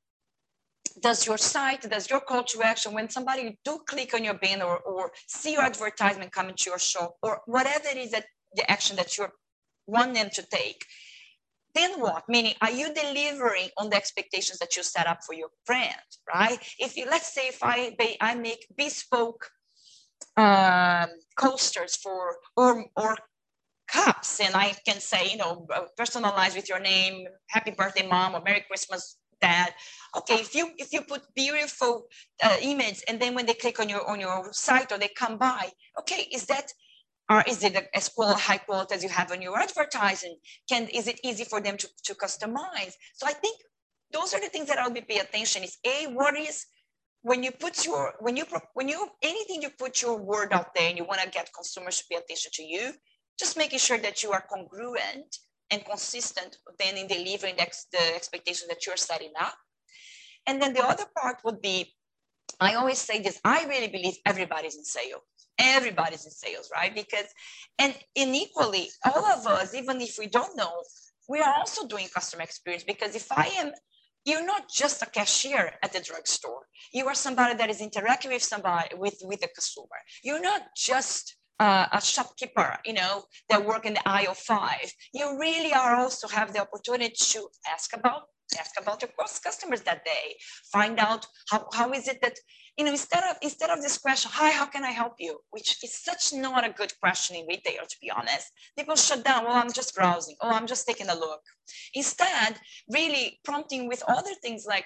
does 1.00 1.26
your 1.26 1.38
site, 1.38 1.82
does 1.90 2.10
your 2.10 2.20
call 2.20 2.44
to 2.44 2.64
action, 2.64 2.94
when 2.94 3.10
somebody 3.10 3.58
do 3.64 3.80
click 3.88 4.14
on 4.14 4.24
your 4.24 4.34
banner 4.34 4.66
or, 4.66 4.80
or 4.80 5.12
see 5.28 5.54
your 5.54 5.62
advertisement 5.62 6.32
coming 6.32 6.56
to 6.56 6.70
your 6.70 6.80
shop 6.80 7.16
or 7.22 7.42
whatever 7.46 7.88
it 7.88 7.98
is 7.98 8.12
that 8.12 8.26
the 8.56 8.70
action 8.70 8.96
that 8.98 9.18
you're 9.18 9.32
want 9.92 10.14
them 10.14 10.30
to 10.34 10.44
take 10.44 10.86
then 11.74 12.00
what? 12.00 12.28
Meaning, 12.28 12.54
are 12.62 12.72
you 12.72 12.94
delivering 12.94 13.70
on 13.78 13.90
the 13.90 13.96
expectations 13.96 14.60
that 14.60 14.76
you 14.76 14.84
set 14.84 15.08
up 15.08 15.20
for 15.26 15.34
your 15.34 15.50
brand, 15.66 15.96
right? 16.34 16.60
If 16.80 16.98
you, 16.98 17.06
let's 17.10 17.34
say, 17.34 17.48
if 17.48 17.60
I 17.64 17.96
I 18.20 18.36
make 18.36 18.68
bespoke 18.76 19.50
um, 20.38 21.10
coasters 21.38 21.96
for 21.96 22.38
or 22.58 22.86
or 22.96 23.18
cups, 23.88 24.40
and 24.40 24.56
I 24.56 24.74
can 24.86 25.00
say, 25.00 25.30
you 25.32 25.38
know, 25.38 25.68
uh, 25.74 25.86
personalize 26.00 26.56
with 26.56 26.68
your 26.68 26.80
name, 26.80 27.28
Happy 27.48 27.72
Birthday, 27.72 28.08
Mom, 28.08 28.36
or 28.36 28.42
Merry 28.42 28.66
Christmas, 28.68 29.18
Dad. 29.42 29.74
Okay, 30.18 30.36
if 30.36 30.54
you 30.54 30.72
if 30.78 30.92
you 30.92 31.02
put 31.04 31.22
beautiful 31.36 32.08
uh, 32.44 32.58
image, 32.62 33.02
and 33.08 33.20
then 33.20 33.34
when 33.34 33.46
they 33.46 33.54
click 33.54 33.80
on 33.80 33.88
your 33.88 34.08
on 34.10 34.20
your 34.20 34.52
site 34.52 34.92
or 34.92 34.98
they 34.98 35.10
come 35.16 35.38
by, 35.38 35.70
okay, 36.00 36.28
is 36.34 36.46
that 36.48 36.74
or 37.32 37.44
is 37.48 37.64
it 37.64 37.90
as 37.96 38.12
high 38.18 38.58
quality 38.58 38.94
as 38.94 39.04
you 39.04 39.10
have 39.10 39.32
on 39.32 39.42
your 39.42 39.58
advertising? 39.58 40.36
Can 40.68 40.90
is 40.90 41.08
it 41.08 41.18
easy 41.24 41.46
for 41.46 41.62
them 41.62 41.78
to, 41.78 41.88
to 42.04 42.14
customize? 42.14 42.94
So 43.14 43.26
I 43.26 43.32
think 43.32 43.58
those 44.12 44.34
are 44.34 44.42
the 44.42 44.50
things 44.50 44.68
that 44.68 44.80
I'll 44.80 44.92
be 44.92 45.00
pay 45.00 45.20
attention. 45.20 45.64
Is 45.64 45.78
a 45.86 46.08
what 46.12 46.38
is 46.38 46.66
when 47.22 47.42
you 47.42 47.52
put 47.52 47.86
your 47.86 48.16
when 48.20 48.36
you 48.36 48.46
when 48.74 48.90
you 48.90 49.08
anything 49.22 49.62
you 49.62 49.70
put 49.70 50.02
your 50.02 50.18
word 50.18 50.52
out 50.52 50.76
there 50.76 50.90
and 50.90 50.98
you 50.98 51.06
want 51.06 51.22
to 51.22 51.30
get 51.30 51.50
consumers 51.56 52.00
to 52.00 52.04
pay 52.12 52.18
attention 52.18 52.52
to 52.56 52.64
you, 52.64 52.92
just 53.40 53.56
making 53.58 53.80
sure 53.80 54.00
that 54.00 54.22
you 54.24 54.34
are 54.34 54.44
congruent 54.54 55.38
and 55.72 55.86
consistent 55.86 56.58
then 56.80 56.98
in 56.98 57.08
delivering 57.08 57.56
the, 57.56 57.66
the 57.94 58.14
expectations 58.14 58.68
that 58.68 58.86
you're 58.86 58.98
setting 58.98 59.32
up. 59.40 59.56
And 60.48 60.62
then 60.62 60.74
the 60.74 60.84
other 60.86 61.06
part 61.18 61.38
would 61.46 61.62
be, 61.62 61.94
I 62.60 62.74
always 62.74 62.98
say 62.98 63.22
this, 63.22 63.40
I 63.46 63.64
really 63.70 63.88
believe 63.88 64.16
everybody's 64.26 64.76
in 64.76 64.84
sales 64.84 65.22
everybody's 65.60 66.26
in 66.26 66.32
sales, 66.32 66.70
right? 66.74 66.94
Because, 66.94 67.28
and 67.80 67.96
inequally, 68.16 68.90
all 69.06 69.26
of 69.26 69.48
us, 69.48 69.74
even 69.74 70.02
if 70.02 70.18
we 70.20 70.28
don't 70.28 70.56
know, 70.58 70.84
we 71.30 71.40
are 71.40 71.54
also 71.58 71.88
doing 71.88 72.08
customer 72.14 72.44
experience 72.44 72.84
because 72.84 73.16
if 73.16 73.32
I 73.32 73.48
am, 73.58 73.72
you're 74.26 74.46
not 74.46 74.70
just 74.70 75.02
a 75.02 75.08
cashier 75.08 75.72
at 75.82 75.94
the 75.94 76.00
drugstore. 76.00 76.68
You 76.94 77.08
are 77.08 77.16
somebody 77.16 77.56
that 77.56 77.70
is 77.70 77.82
interacting 77.82 78.32
with 78.32 78.44
somebody, 78.44 78.90
with, 78.96 79.16
with 79.24 79.42
the 79.42 79.48
consumer. 79.48 79.98
You're 80.24 80.42
not 80.42 80.62
just 80.76 81.38
uh, 81.60 81.88
a 81.92 82.02
shopkeeper, 82.02 82.78
you 82.86 82.94
know, 82.94 83.24
that 83.50 83.66
work 83.66 83.86
in 83.86 83.94
the 83.94 84.08
aisle 84.08 84.34
five. 84.34 84.92
You 85.14 85.40
really 85.40 85.74
are 85.74 85.96
also 85.96 86.28
have 86.28 86.54
the 86.54 86.62
opportunity 86.62 87.14
to 87.32 87.48
ask 87.72 87.96
about 87.96 88.24
ask 88.60 88.72
about 88.82 89.02
your 89.02 89.12
customers 89.18 89.82
that 89.82 90.04
day 90.04 90.36
find 90.74 91.00
out 91.00 91.26
how, 91.50 91.66
how 91.74 91.92
is 91.94 92.10
it 92.10 92.20
that 92.22 92.36
you 92.78 92.86
know, 92.86 92.92
instead 92.92 93.24
of 93.30 93.36
instead 93.42 93.70
of 93.70 93.82
this 93.82 93.98
question, 93.98 94.32
hi, 94.34 94.52
how 94.52 94.66
can 94.66 94.84
I 94.84 94.92
help 94.92 95.14
you? 95.20 95.40
Which 95.52 95.84
is 95.84 96.04
such 96.04 96.34
not 96.34 96.66
a 96.66 96.72
good 96.72 96.94
question 97.00 97.36
in 97.36 97.46
retail, 97.48 97.86
to 97.88 97.98
be 98.02 98.10
honest. 98.10 98.52
People 98.78 98.96
shut 98.96 99.24
down. 99.24 99.44
Well, 99.46 99.56
I'm 99.56 99.72
just 99.72 99.94
browsing. 99.94 100.36
Oh, 100.42 100.50
I'm 100.50 100.68
just 100.68 100.88
taking 100.88 101.10
a 101.10 101.16
look. 101.16 101.42
Instead, 101.94 102.60
really 102.90 103.40
prompting 103.44 103.88
with 103.88 104.04
other 104.08 104.34
things 104.42 104.66
like, 104.68 104.86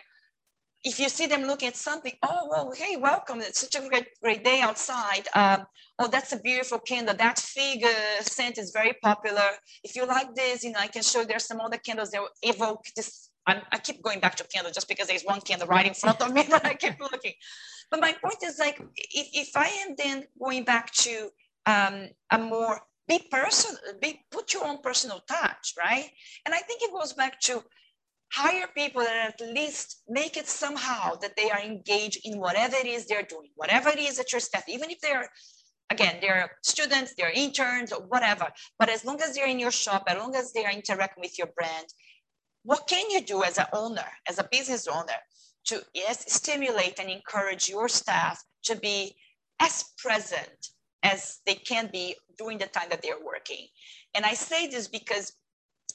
if 0.84 1.00
you 1.00 1.10
see 1.10 1.26
them 1.26 1.44
looking 1.44 1.68
at 1.68 1.76
something, 1.76 2.14
oh, 2.24 2.48
well, 2.50 2.72
hey, 2.76 2.96
welcome. 2.96 3.42
It's 3.42 3.62
such 3.62 3.76
a 3.76 3.88
great, 3.88 4.08
great 4.22 4.44
day 4.44 4.62
outside. 4.62 5.28
Um, 5.34 5.66
oh, 5.98 6.08
that's 6.08 6.32
a 6.32 6.40
beautiful 6.40 6.80
candle. 6.80 7.16
That 7.16 7.40
fig 7.40 7.86
scent 8.22 8.58
is 8.58 8.72
very 8.72 8.94
popular. 9.02 9.50
If 9.84 9.96
you 9.96 10.06
like 10.06 10.36
this, 10.36 10.64
you 10.64 10.72
know, 10.72 10.80
I 10.80 10.88
can 10.88 11.02
show 11.02 11.24
there's 11.24 11.46
some 11.46 11.60
other 11.60 11.78
candles 11.78 12.12
that 12.12 12.22
evoke 12.44 12.86
this. 12.96 13.25
I'm, 13.48 13.62
i 13.72 13.78
keep 13.78 14.02
going 14.02 14.20
back 14.20 14.36
to 14.36 14.44
candle 14.46 14.72
just 14.72 14.88
because 14.88 15.08
there's 15.08 15.24
one 15.24 15.42
candle 15.42 15.68
right 15.68 15.86
in 15.86 15.94
front 15.94 16.22
of 16.22 16.34
me 16.34 16.44
that 16.50 16.66
I 16.66 16.74
keep 16.74 17.00
looking. 17.00 17.34
But 17.92 18.02
my 18.02 18.14
point 18.14 18.38
is 18.44 18.58
like, 18.60 18.82
if, 18.96 19.28
if 19.34 19.56
I 19.56 19.68
am 19.88 19.96
then 19.98 20.26
going 20.42 20.64
back 20.64 20.92
to 20.94 21.30
um, 21.66 22.10
a 22.32 22.38
more 22.38 22.82
be 23.08 23.20
personal, 23.30 23.78
be 24.02 24.22
put 24.32 24.54
your 24.54 24.66
own 24.66 24.82
personal 24.82 25.22
touch, 25.28 25.74
right? 25.78 26.10
And 26.46 26.56
I 26.56 26.60
think 26.60 26.82
it 26.82 26.92
goes 26.92 27.14
back 27.14 27.40
to 27.42 27.64
hire 28.34 28.68
people 28.76 29.02
that 29.04 29.36
at 29.40 29.54
least 29.54 30.02
make 30.10 30.38
it 30.38 30.48
somehow 30.48 31.16
that 31.16 31.36
they 31.38 31.52
are 31.52 31.60
engaged 31.60 32.22
in 32.26 32.40
whatever 32.40 32.76
it 32.76 32.88
is 32.88 33.06
they're 33.06 33.24
doing, 33.24 33.50
whatever 33.56 33.90
it 33.90 34.00
is 34.00 34.18
that 34.18 34.32
your 34.32 34.42
staff, 34.42 34.68
even 34.68 34.90
if 34.90 35.00
they're 35.02 35.30
again, 35.92 36.18
they're 36.20 36.50
students, 36.64 37.14
they're 37.16 37.32
interns, 37.32 37.92
or 37.94 38.02
whatever. 38.08 38.48
But 38.80 38.90
as 38.90 39.06
long 39.06 39.22
as 39.22 39.36
they're 39.36 39.48
in 39.48 39.60
your 39.60 39.72
shop, 39.72 40.04
as 40.08 40.18
long 40.18 40.36
as 40.36 40.52
they 40.52 40.66
are 40.66 40.72
interacting 40.72 41.22
with 41.22 41.38
your 41.38 41.50
brand, 41.56 41.86
what 42.66 42.88
can 42.88 43.10
you 43.12 43.22
do 43.22 43.44
as 43.44 43.58
an 43.58 43.68
owner, 43.74 44.10
as 44.28 44.40
a 44.40 44.50
business 44.52 44.88
owner, 44.88 45.20
to 45.66 45.82
yes, 45.94 46.32
stimulate 46.34 47.00
and 47.00 47.10
encourage 47.10 47.70
your 47.70 47.88
staff 47.88 48.44
to 48.64 48.76
be 48.76 49.16
as 49.60 49.86
present 49.98 50.70
as 51.04 51.40
they 51.46 51.56
can 51.56 51.90
be 51.94 52.16
during 52.38 52.58
the 52.58 52.66
time 52.66 52.90
that 52.90 53.02
they're 53.02 53.24
working. 53.24 53.68
And 54.16 54.26
I 54.26 54.34
say 54.34 54.68
this 54.68 54.88
because 54.88 55.34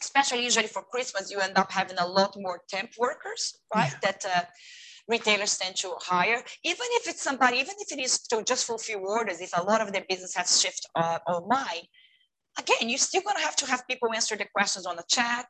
especially 0.01 0.45
usually 0.45 0.69
for 0.69 0.83
Christmas, 0.83 1.31
you 1.31 1.41
end 1.41 1.59
up 1.59 1.71
having 1.71 1.99
a 1.99 2.07
lot 2.07 2.35
more 2.39 2.61
temp 2.69 2.91
workers, 2.99 3.55
right? 3.75 3.93
Yeah. 3.93 3.99
That 4.03 4.25
uh, 4.25 4.43
retailers 5.09 5.59
tend 5.59 5.77
to 5.77 5.93
hire, 6.01 6.43
even 6.65 6.87
if 6.99 7.09
it's 7.09 7.23
somebody, 7.23 7.59
even 7.59 7.75
if 7.79 7.93
it 7.93 8.01
is 8.01 8.21
to 8.29 8.43
just 8.45 8.65
fulfill 8.65 9.01
orders, 9.07 9.41
if 9.41 9.51
a 9.57 9.63
lot 9.63 9.81
of 9.81 9.93
their 9.93 10.05
business 10.09 10.35
has 10.37 10.61
shifted 10.61 10.89
uh, 10.95 11.19
online, 11.29 11.85
again, 12.59 12.89
you're 12.89 12.99
still 12.99 13.23
gonna 13.23 13.41
have 13.41 13.57
to 13.57 13.67
have 13.67 13.87
people 13.89 14.09
answer 14.15 14.37
the 14.37 14.47
questions 14.55 14.87
on 14.87 14.97
the 14.97 15.05
chat 15.09 15.47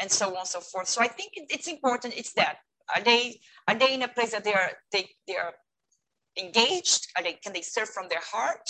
and 0.00 0.10
so 0.10 0.28
on 0.30 0.38
and 0.38 0.48
so 0.48 0.60
forth. 0.60 0.88
So 0.88 1.02
I 1.02 1.08
think 1.08 1.32
it's 1.34 1.68
important, 1.68 2.14
it's 2.16 2.32
that 2.34 2.58
are 2.94 3.02
they 3.02 3.40
are 3.68 3.74
they 3.74 3.94
in 3.94 4.02
a 4.02 4.08
place 4.08 4.32
that 4.32 4.44
they 4.44 4.54
are 4.54 4.72
they 4.92 5.08
they 5.26 5.36
are 5.36 5.54
engaged? 6.38 7.08
Are 7.16 7.22
they 7.22 7.34
can 7.34 7.52
they 7.52 7.62
serve 7.62 7.88
from 7.88 8.08
their 8.08 8.22
heart? 8.22 8.68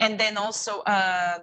And 0.00 0.18
then 0.18 0.36
also 0.36 0.80
uh, 0.80 1.38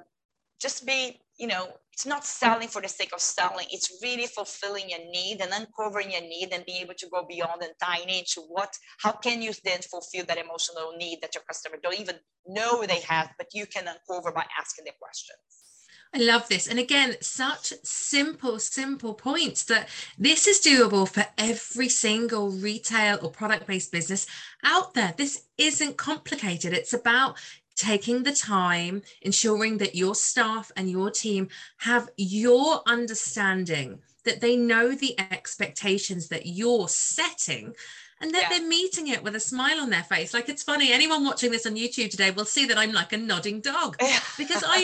just 0.62 0.86
be 0.86 1.20
you 1.38 1.48
know 1.48 1.68
it's 1.94 2.06
not 2.06 2.26
selling 2.26 2.70
for 2.70 2.82
the 2.82 2.88
sake 2.88 3.12
of 3.14 3.20
selling. 3.20 3.68
It's 3.72 4.00
really 4.02 4.28
fulfilling 4.28 4.90
a 4.94 5.12
need 5.12 5.42
and 5.42 5.52
uncovering 5.54 6.14
a 6.14 6.22
need 6.22 6.50
and 6.54 6.66
being 6.66 6.82
able 6.82 6.94
to 6.96 7.08
go 7.10 7.26
beyond 7.28 7.62
and 7.62 7.74
tying 7.82 8.10
into 8.10 8.42
what 8.48 8.74
how 9.00 9.12
can 9.12 9.42
you 9.42 9.52
then 9.64 9.82
fulfill 9.82 10.26
that 10.26 10.38
emotional 10.38 10.94
need 10.98 11.20
that 11.22 11.36
your 11.36 11.44
customer 11.44 11.78
don't 11.82 12.00
even 12.00 12.16
know 12.48 12.86
they 12.86 13.02
have, 13.02 13.32
but 13.38 13.48
you 13.54 13.66
can 13.66 13.88
uncover 13.88 14.32
by 14.32 14.46
asking 14.60 14.86
the 14.86 14.94
questions. 15.00 15.69
I 16.14 16.18
love 16.18 16.48
this. 16.50 16.68
And 16.68 16.80
again, 16.80 17.16
such 17.22 17.72
simple, 17.84 18.58
simple 18.58 19.14
points 19.14 19.64
that 19.66 19.90
this 20.18 20.48
is 20.48 20.60
doable 20.60 21.08
for 21.08 21.26
every 21.38 21.88
single 21.88 22.50
retail 22.50 23.20
or 23.22 23.30
product 23.30 23.68
based 23.68 23.92
business 23.92 24.26
out 24.64 24.96
there. 24.96 25.14
This 25.16 25.44
isn't 25.58 25.98
complicated. 25.98 26.74
It's 26.74 26.94
about 26.94 27.38
taking 27.76 28.24
the 28.24 28.34
time, 28.34 29.04
ensuring 29.22 29.78
that 29.78 29.96
your 29.96 30.16
staff 30.16 30.72
and 30.76 30.90
your 30.90 31.12
team 31.12 31.48
have 31.78 32.10
your 32.18 32.82
understanding, 32.88 34.00
that 34.26 34.42
they 34.42 34.58
know 34.58 34.96
the 34.96 35.18
expectations 35.32 36.28
that 36.30 36.48
you're 36.48 36.90
setting 36.90 37.74
and 38.22 38.34
that 38.34 38.44
yeah. 38.44 38.50
they're 38.50 38.68
meeting 38.68 39.08
it 39.08 39.24
with 39.24 39.36
a 39.36 39.40
smile 39.40 39.80
on 39.80 39.90
their 39.90 40.04
face. 40.04 40.34
Like 40.34 40.50
it's 40.50 40.64
funny, 40.64 40.92
anyone 40.92 41.24
watching 41.24 41.52
this 41.52 41.66
on 41.66 41.76
YouTube 41.76 42.10
today 42.10 42.32
will 42.32 42.46
see 42.46 42.66
that 42.66 42.78
I'm 42.78 42.92
like 42.92 43.14
a 43.14 43.18
nodding 43.18 43.62
dog 43.62 43.98
because 44.38 44.64
I 44.66 44.84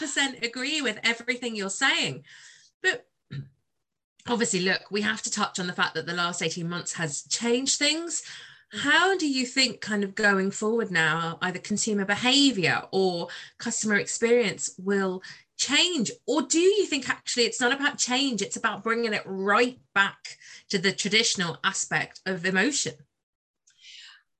100% 0.00 0.44
agree 0.44 0.80
with 0.80 0.98
everything 1.04 1.54
you're 1.54 1.70
saying. 1.70 2.24
But 2.82 3.06
obviously, 4.28 4.60
look, 4.60 4.82
we 4.90 5.02
have 5.02 5.22
to 5.22 5.30
touch 5.30 5.60
on 5.60 5.66
the 5.66 5.72
fact 5.72 5.94
that 5.94 6.06
the 6.06 6.12
last 6.12 6.42
18 6.42 6.68
months 6.68 6.94
has 6.94 7.22
changed 7.22 7.78
things. 7.78 8.22
How 8.72 9.16
do 9.16 9.28
you 9.28 9.46
think, 9.46 9.80
kind 9.80 10.02
of 10.02 10.16
going 10.16 10.50
forward 10.50 10.90
now, 10.90 11.38
either 11.40 11.60
consumer 11.60 12.04
behavior 12.04 12.82
or 12.90 13.28
customer 13.58 13.94
experience 13.94 14.74
will 14.76 15.22
change? 15.56 16.10
Or 16.26 16.42
do 16.42 16.58
you 16.58 16.86
think 16.86 17.08
actually 17.08 17.44
it's 17.44 17.60
not 17.60 17.72
about 17.72 17.98
change 17.98 18.42
it's 18.42 18.56
about 18.56 18.82
bringing 18.82 19.12
it 19.12 19.22
right 19.24 19.78
back 19.94 20.38
to 20.68 20.78
the 20.78 20.92
traditional 20.92 21.58
aspect 21.64 22.20
of 22.26 22.44
emotion? 22.44 22.94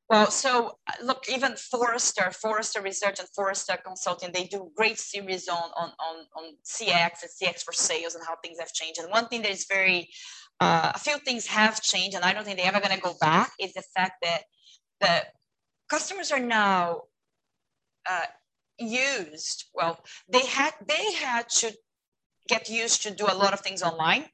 Well 0.08 0.30
so 0.30 0.78
uh, 0.86 0.92
look 1.02 1.24
even 1.28 1.56
forrester 1.56 2.30
forrester 2.30 2.80
research 2.80 3.18
and 3.18 3.28
forrester 3.34 3.76
consulting 3.84 4.30
they 4.32 4.44
do 4.44 4.70
great 4.76 4.98
series 4.98 5.48
on 5.48 5.70
on 5.76 5.90
on, 5.98 6.16
on 6.36 6.44
cx 6.64 7.22
and 7.22 7.30
cx 7.40 7.62
for 7.62 7.72
sales 7.72 8.14
and 8.14 8.24
how 8.26 8.36
things 8.42 8.58
have 8.60 8.72
changed. 8.72 9.00
And 9.00 9.10
one 9.10 9.28
thing 9.28 9.42
that 9.42 9.50
is 9.50 9.66
very 9.68 10.08
uh, 10.60 10.92
a 10.94 10.98
few 10.98 11.18
things 11.18 11.46
have 11.46 11.82
changed 11.82 12.16
and 12.16 12.24
i 12.24 12.32
don't 12.32 12.44
think 12.44 12.56
they're 12.56 12.66
ever 12.66 12.80
going 12.80 12.94
to 12.94 13.02
go 13.02 13.14
back 13.20 13.52
is 13.60 13.74
the 13.74 13.82
fact 13.94 14.14
that 14.22 14.42
the 15.00 15.22
customers 15.88 16.32
are 16.32 16.40
now 16.40 17.02
uh, 18.08 18.24
used 18.78 19.64
well 19.74 19.98
they 20.28 20.44
had 20.46 20.72
they 20.86 21.12
had 21.14 21.48
to 21.48 21.72
get 22.48 22.68
used 22.68 23.02
to 23.02 23.10
do 23.10 23.26
a 23.28 23.34
lot 23.34 23.52
of 23.52 23.60
things 23.60 23.82
online 23.82 24.24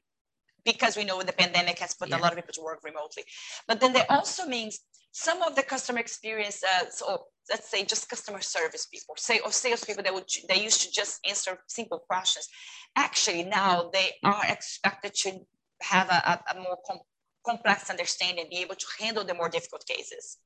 because 0.65 0.95
we 0.95 1.03
know 1.03 1.21
the 1.21 1.33
pandemic 1.33 1.79
has 1.79 1.93
put 1.93 2.09
yeah. 2.09 2.17
a 2.17 2.19
lot 2.19 2.31
of 2.31 2.37
people 2.37 2.53
to 2.53 2.61
work 2.61 2.79
remotely. 2.83 3.23
But 3.67 3.79
then 3.79 3.93
that 3.93 4.09
also 4.09 4.45
means 4.45 4.79
some 5.11 5.41
of 5.41 5.55
the 5.55 5.63
customer 5.63 5.99
experience 5.99 6.63
uh, 6.63 6.85
so 6.89 7.25
let's 7.49 7.69
say 7.69 7.83
just 7.83 8.09
customer 8.09 8.41
service 8.41 8.87
people 8.87 9.15
say 9.17 9.39
or 9.39 9.51
sales 9.51 9.83
people 9.83 10.03
that 10.03 10.13
would 10.13 10.25
they 10.49 10.63
used 10.63 10.81
to 10.81 10.91
just 10.91 11.19
answer 11.27 11.59
simple 11.67 11.99
questions. 11.99 12.47
Actually 12.95 13.43
now 13.43 13.89
they 13.91 14.11
are 14.23 14.43
expected 14.47 15.13
to 15.13 15.39
have 15.81 16.07
a, 16.09 16.41
a, 16.51 16.55
more 16.61 16.77
com- 16.87 16.99
complex 17.45 17.89
understanding 17.89 18.45
be 18.49 18.57
able 18.57 18.75
to 18.75 18.85
handle 18.99 19.23
the 19.23 19.33
more 19.33 19.49
difficult 19.49 19.85
cases 19.85 20.37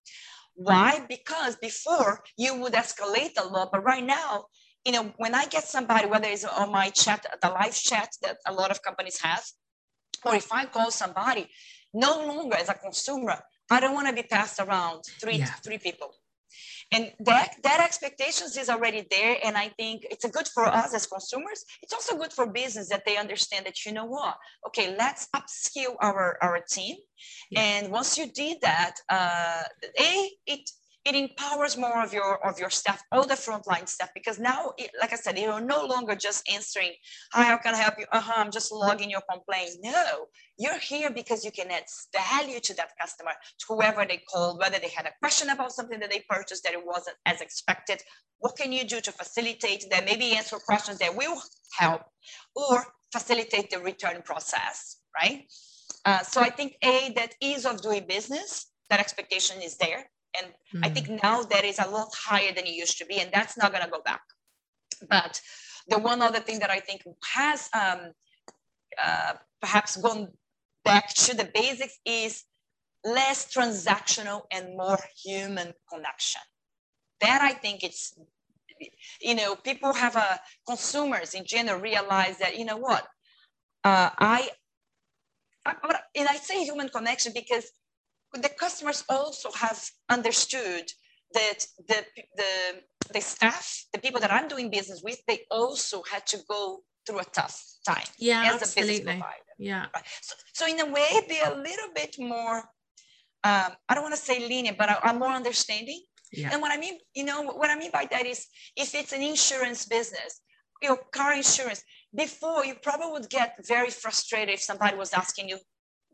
why? 0.58 1.06
Because 1.08 1.56
before 1.56 2.24
you 2.38 2.60
would 2.60 2.74
escalate 2.74 3.38
a 3.38 3.48
lot, 3.48 3.72
but 3.72 3.84
right 3.84 4.04
now 4.04 4.46
you 4.88 4.94
know, 4.94 5.12
when 5.18 5.36
I 5.36 5.46
get 5.48 5.66
somebody, 5.66 6.08
whether 6.08 6.30
it's 6.30 6.46
on 6.46 6.72
my 6.72 6.90
chat, 6.92 7.26
the 7.42 7.50
live 7.50 7.76
chat 7.76 8.10
that 8.22 8.38
a 8.48 8.54
lot 8.54 8.72
of 8.72 8.82
companies 8.82 9.20
have, 9.22 9.44
or 10.26 10.34
if 10.34 10.50
I 10.54 10.64
call 10.66 10.92
somebody, 10.92 11.50
no 11.94 12.26
longer 12.26 12.56
as 12.56 12.70
a 12.70 12.74
consumer, 12.74 13.38
I 13.70 13.82
don't 13.82 13.94
want 13.94 14.08
to 14.08 14.14
be 14.14 14.24
passed 14.24 14.62
around 14.62 15.04
three 15.20 15.40
yeah. 15.40 15.52
three 15.66 15.78
people 15.78 16.14
and 16.92 17.12
that 17.20 17.56
that 17.64 17.82
expectations 17.84 18.56
is 18.58 18.70
already 18.70 19.06
there 19.12 19.38
and 19.44 19.58
i 19.58 19.68
think 19.80 20.06
it's 20.10 20.26
a 20.26 20.30
good 20.30 20.48
for 20.48 20.66
us 20.66 20.94
as 20.94 21.06
consumers. 21.06 21.66
It's 21.84 21.94
also 21.94 22.18
good 22.18 22.34
for 22.34 22.48
business 22.48 22.90
that 22.90 23.04
they 23.06 23.18
understand 23.18 23.66
that 23.66 23.86
you 23.86 23.92
know 23.92 24.06
what? 24.06 24.36
Okay 24.68 24.96
let's 24.98 25.28
upskill 25.36 25.96
our 26.02 26.38
our 26.42 26.60
team. 26.76 26.96
Yeah. 27.52 27.62
and 27.62 27.92
once 27.92 28.18
you 28.18 28.26
did 28.32 28.58
that 28.62 28.96
uh, 29.10 29.64
a 30.00 30.30
it 30.46 30.70
it 31.08 31.16
empowers 31.16 31.78
more 31.78 32.04
of 32.04 32.12
your 32.14 32.46
of 32.46 32.60
your 32.60 32.70
staff 32.70 33.02
all 33.14 33.26
the 33.26 33.34
frontline 33.46 33.88
staff 33.88 34.10
because 34.14 34.38
now 34.40 34.74
it, 34.78 34.92
like 35.00 35.14
i 35.14 35.16
said 35.16 35.38
you're 35.40 35.62
no 35.62 35.86
longer 35.86 36.16
just 36.16 36.48
answering 36.52 36.92
hi 37.32 37.44
how 37.44 37.58
can 37.58 37.74
i 37.74 37.78
help 37.78 37.96
you? 37.98 38.06
Uh-huh 38.12 38.34
i'm 38.36 38.52
just 38.52 38.72
logging 38.72 39.10
your 39.10 39.22
complaint. 39.32 39.72
No 39.84 40.26
you're 40.58 40.80
here 40.80 41.10
because 41.10 41.46
you 41.46 41.52
can 41.52 41.72
add 41.72 41.86
value 42.14 42.60
to 42.60 42.74
that 42.76 42.90
customer 43.00 43.32
to 43.60 43.66
whoever 43.70 44.06
they 44.06 44.22
called 44.30 44.60
whether 44.60 44.80
they 44.80 44.90
had 44.90 45.06
a 45.06 45.14
question 45.22 45.50
about 45.50 45.72
something 45.72 46.00
that 46.00 46.12
they 46.12 46.24
purchased 46.30 46.64
that 46.64 46.74
it 46.74 46.86
wasn't 46.86 47.18
as 47.26 47.42
expected. 47.42 48.02
What 48.40 48.58
can 48.58 48.72
you 48.72 48.84
do 48.84 49.00
to 49.02 49.12
facilitate 49.12 49.86
that? 49.90 50.06
Maybe 50.06 50.36
answer 50.36 50.58
questions 50.58 51.00
that 51.00 51.16
will 51.16 51.42
help 51.80 52.02
or 52.56 52.86
facilitate 53.12 53.70
the 53.72 53.80
return 53.80 54.22
process 54.24 54.98
right? 55.20 55.46
Uh, 56.06 56.22
so 56.22 56.42
i 56.42 56.50
think 56.50 56.76
a 56.84 57.12
that 57.16 57.34
ease 57.42 57.66
of 57.66 57.82
doing 57.82 58.06
business 58.08 58.68
that 58.90 59.00
expectation 59.00 59.62
is 59.62 59.78
there 59.78 60.04
and 60.38 60.54
mm. 60.74 60.86
I 60.86 60.90
think 60.90 61.08
hmm. 61.08 61.18
now 61.24 61.44
that 61.44 61.64
is 61.64 61.80
a 61.80 61.90
lot 61.90 62.10
higher 62.16 62.54
than 62.54 62.66
it 62.66 62.74
used 62.74 62.98
to 63.00 63.06
be, 63.06 63.20
and 63.20 63.32
that's 63.32 63.58
not 63.58 63.72
going 63.72 63.84
to 63.84 63.90
go 63.90 64.02
back. 64.04 64.22
But 65.10 65.42
the 65.88 66.00
one 66.00 66.22
other 66.22 66.40
thing 66.40 66.60
that 66.60 66.70
I 66.70 66.80
think 66.80 67.02
has 67.34 67.70
um, 67.74 68.12
uh, 69.02 69.34
perhaps 69.62 69.98
gone 69.98 70.30
back 70.84 71.14
to 71.14 71.36
the 71.36 71.50
basics 71.54 71.98
is 72.06 72.44
less 73.04 73.52
transactional 73.54 74.42
and 74.52 74.76
more 74.76 75.00
human 75.24 75.74
connection. 75.92 76.42
That 77.22 77.42
I 77.42 77.54
think 77.54 77.84
it's, 77.84 78.18
you 79.22 79.36
know, 79.36 79.56
people 79.56 79.94
have 79.94 80.16
a 80.16 80.34
uh, 80.34 80.38
consumers 80.68 81.34
in 81.34 81.46
general 81.46 81.80
realize 81.80 82.38
that 82.40 82.58
you 82.58 82.66
know 82.66 82.78
what, 82.78 83.04
uh, 83.84 84.10
I, 84.18 84.50
I, 85.66 85.74
and 86.16 86.28
I 86.28 86.36
say 86.36 86.64
human 86.64 86.90
connection 86.90 87.32
because 87.34 87.72
the 88.34 88.50
customers 88.50 89.04
also 89.10 89.52
have 89.52 89.84
understood 90.10 90.92
that 91.34 91.66
the, 91.88 92.06
the, 92.36 92.82
the 93.14 93.22
staff, 93.22 93.86
the 93.94 94.00
people 94.00 94.20
that 94.22 94.32
I'm 94.32 94.48
doing 94.48 94.70
business 94.70 95.02
with, 95.04 95.20
they 95.28 95.42
also 95.52 96.04
had 96.12 96.26
to 96.28 96.40
go 96.50 96.80
through 97.06 97.20
a 97.20 97.26
tough 97.26 97.62
time. 97.86 98.04
Yeah, 98.18 98.54
as 98.54 98.62
absolutely. 98.62 99.24
Yeah. 99.58 99.86
Right? 99.94 100.04
So, 100.22 100.36
so 100.54 100.68
in 100.68 100.80
a 100.80 100.86
way, 100.86 101.22
they're 101.28 101.54
a 101.54 101.58
little 101.58 101.90
bit 101.96 102.16
more, 102.20 102.58
um, 103.44 103.72
I 103.90 103.96
don't 103.96 104.04
want 104.04 104.16
to 104.16 104.22
say 104.22 104.40
lenient, 104.48 104.78
but 104.78 104.90
I'm 105.04 105.20
more 105.20 105.32
understanding. 105.32 106.02
Yeah. 106.32 106.50
And 106.52 106.62
what 106.62 106.72
I 106.72 106.78
mean, 106.78 107.00
you 107.16 107.24
know, 107.24 107.42
what 107.44 107.70
I 107.70 107.76
mean 107.78 107.92
by 107.92 108.08
that 108.12 108.26
is 108.26 108.48
if 108.76 108.94
it's 108.94 109.14
an 109.14 109.22
insurance 109.22 109.86
business, 109.86 110.42
your 110.82 110.98
car 111.12 111.34
insurance, 111.34 111.84
before 112.16 112.66
you 112.66 112.76
probably 112.76 113.12
would 113.12 113.30
get 113.30 113.56
very 113.68 113.90
frustrated 113.90 114.54
if 114.54 114.62
somebody 114.62 114.96
was 114.96 115.14
asking 115.14 115.50
you 115.50 115.58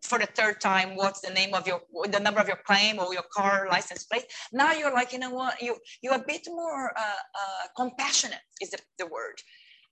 for 0.04 0.20
the 0.20 0.26
third 0.26 0.60
time 0.62 0.96
what's 0.96 1.22
the 1.22 1.34
name 1.34 1.54
of 1.54 1.66
your 1.66 1.82
the 2.12 2.20
number 2.20 2.40
of 2.40 2.48
your 2.48 2.62
claim 2.66 3.00
or 3.00 3.14
your 3.14 3.28
car 3.34 3.68
license 3.72 4.04
plate? 4.04 4.26
Now 4.52 4.74
you're 4.74 4.94
like 4.94 5.14
you 5.14 5.20
know 5.20 5.32
what? 5.32 5.62
You 5.62 5.78
you're 6.02 6.16
a 6.16 6.26
bit 6.26 6.44
more 6.48 6.92
uh, 6.98 7.22
uh, 7.42 7.64
compassionate 7.76 8.46
is 8.62 8.72
the, 8.72 8.80
the 9.00 9.08
word. 9.08 9.38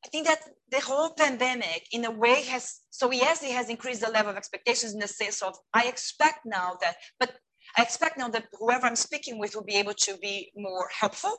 I 0.05 0.07
think 0.09 0.27
that 0.27 0.41
the 0.71 0.79
whole 0.79 1.11
pandemic 1.13 1.87
in 1.91 2.05
a 2.05 2.11
way 2.11 2.43
has 2.43 2.81
so 2.89 3.11
yes 3.11 3.43
it 3.43 3.51
has 3.51 3.69
increased 3.69 4.01
the 4.01 4.11
level 4.11 4.31
of 4.31 4.37
expectations 4.37 4.93
in 4.93 4.99
the 4.99 5.07
sense 5.07 5.43
of 5.43 5.55
i 5.75 5.83
expect 5.83 6.39
now 6.43 6.75
that 6.81 6.95
but 7.19 7.31
I 7.77 7.83
expect 7.83 8.17
now 8.17 8.27
that 8.29 8.47
whoever 8.59 8.85
I'm 8.85 8.95
speaking 8.95 9.39
with 9.39 9.55
will 9.55 9.63
be 9.63 9.75
able 9.75 9.93
to 9.93 10.17
be 10.17 10.51
more 10.55 10.89
helpful 10.99 11.35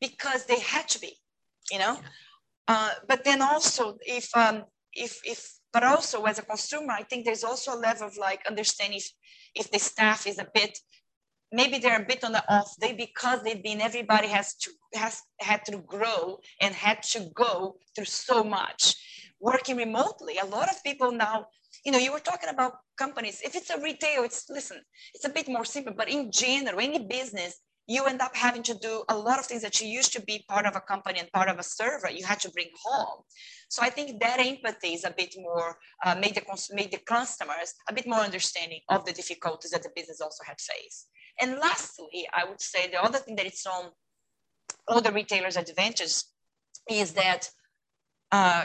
because 0.00 0.46
they 0.46 0.60
had 0.60 0.88
to 0.88 0.98
be, 0.98 1.16
you 1.70 1.78
know. 1.78 1.98
Uh, 2.68 2.92
but 3.06 3.24
then 3.24 3.42
also, 3.42 3.98
if 4.06 4.34
um, 4.34 4.64
if 4.94 5.20
if 5.24 5.58
but 5.74 5.84
also 5.84 6.24
as 6.24 6.38
a 6.38 6.42
consumer 6.42 6.92
i 6.92 7.02
think 7.02 7.24
there's 7.24 7.44
also 7.44 7.74
a 7.74 7.84
level 7.88 8.06
of 8.06 8.16
like 8.16 8.40
understanding 8.48 8.98
if, 8.98 9.10
if 9.54 9.70
the 9.70 9.78
staff 9.78 10.26
is 10.26 10.38
a 10.38 10.48
bit 10.54 10.78
maybe 11.54 11.78
they're 11.78 12.02
a 12.02 12.06
bit 12.06 12.24
on 12.24 12.32
the 12.32 12.44
off 12.52 12.74
day 12.80 12.92
because 12.92 13.42
they've 13.42 13.62
been 13.62 13.80
everybody 13.80 14.26
has 14.26 14.54
to 14.56 14.70
has 14.94 15.22
had 15.40 15.64
to 15.64 15.78
grow 15.78 16.38
and 16.60 16.74
had 16.74 17.02
to 17.02 17.30
go 17.34 17.76
through 17.94 18.04
so 18.04 18.42
much. 18.42 18.82
Working 19.40 19.76
remotely 19.76 20.38
a 20.38 20.46
lot 20.46 20.68
of 20.68 20.82
people 20.82 21.12
now 21.12 21.46
you 21.84 21.92
know 21.92 21.98
you 21.98 22.12
were 22.12 22.26
talking 22.30 22.50
about 22.50 22.72
companies. 22.98 23.40
If 23.44 23.54
it's 23.54 23.70
a 23.70 23.80
retail 23.80 24.24
it's 24.24 24.50
listen 24.50 24.78
it's 25.14 25.24
a 25.24 25.34
bit 25.38 25.48
more 25.48 25.64
simple 25.64 25.94
but 25.96 26.08
in 26.08 26.30
general 26.32 26.80
any 26.80 27.00
business 27.18 27.60
you 27.86 28.04
end 28.06 28.22
up 28.22 28.34
having 28.34 28.62
to 28.62 28.74
do 28.74 29.04
a 29.08 29.16
lot 29.16 29.38
of 29.38 29.44
things 29.44 29.62
that 29.62 29.80
you 29.80 29.86
used 29.86 30.12
to 30.14 30.22
be 30.22 30.44
part 30.48 30.64
of 30.64 30.74
a 30.74 30.80
company 30.80 31.18
and 31.18 31.30
part 31.32 31.48
of 31.48 31.58
a 31.58 31.62
server. 31.62 32.10
You 32.10 32.24
had 32.24 32.40
to 32.40 32.50
bring 32.50 32.68
home. 32.82 33.22
So 33.68 33.82
i 33.82 33.90
think 33.90 34.20
that 34.20 34.40
empathy 34.40 34.94
is 34.94 35.04
a 35.04 35.14
bit 35.16 35.34
more 35.36 35.76
uh, 36.04 36.14
made, 36.14 36.34
the, 36.34 36.44
made 36.72 36.92
the 36.92 36.98
customers 36.98 37.74
a 37.88 37.92
bit 37.92 38.06
more 38.06 38.20
understanding 38.20 38.80
of 38.88 39.04
the 39.04 39.12
difficulties 39.12 39.72
that 39.72 39.82
the 39.82 39.90
business 39.94 40.20
also 40.20 40.44
had 40.46 40.60
faced. 40.60 41.08
And 41.40 41.58
lastly 41.58 42.26
i 42.32 42.44
would 42.48 42.60
say 42.60 42.88
the 42.88 43.02
other 43.02 43.18
thing 43.18 43.36
that 43.36 43.46
it's 43.46 43.66
on 43.66 43.90
all 44.88 45.00
the 45.00 45.12
retailers 45.12 45.56
advantages 45.56 46.24
is 46.88 47.12
that 47.12 47.48
uh, 48.32 48.64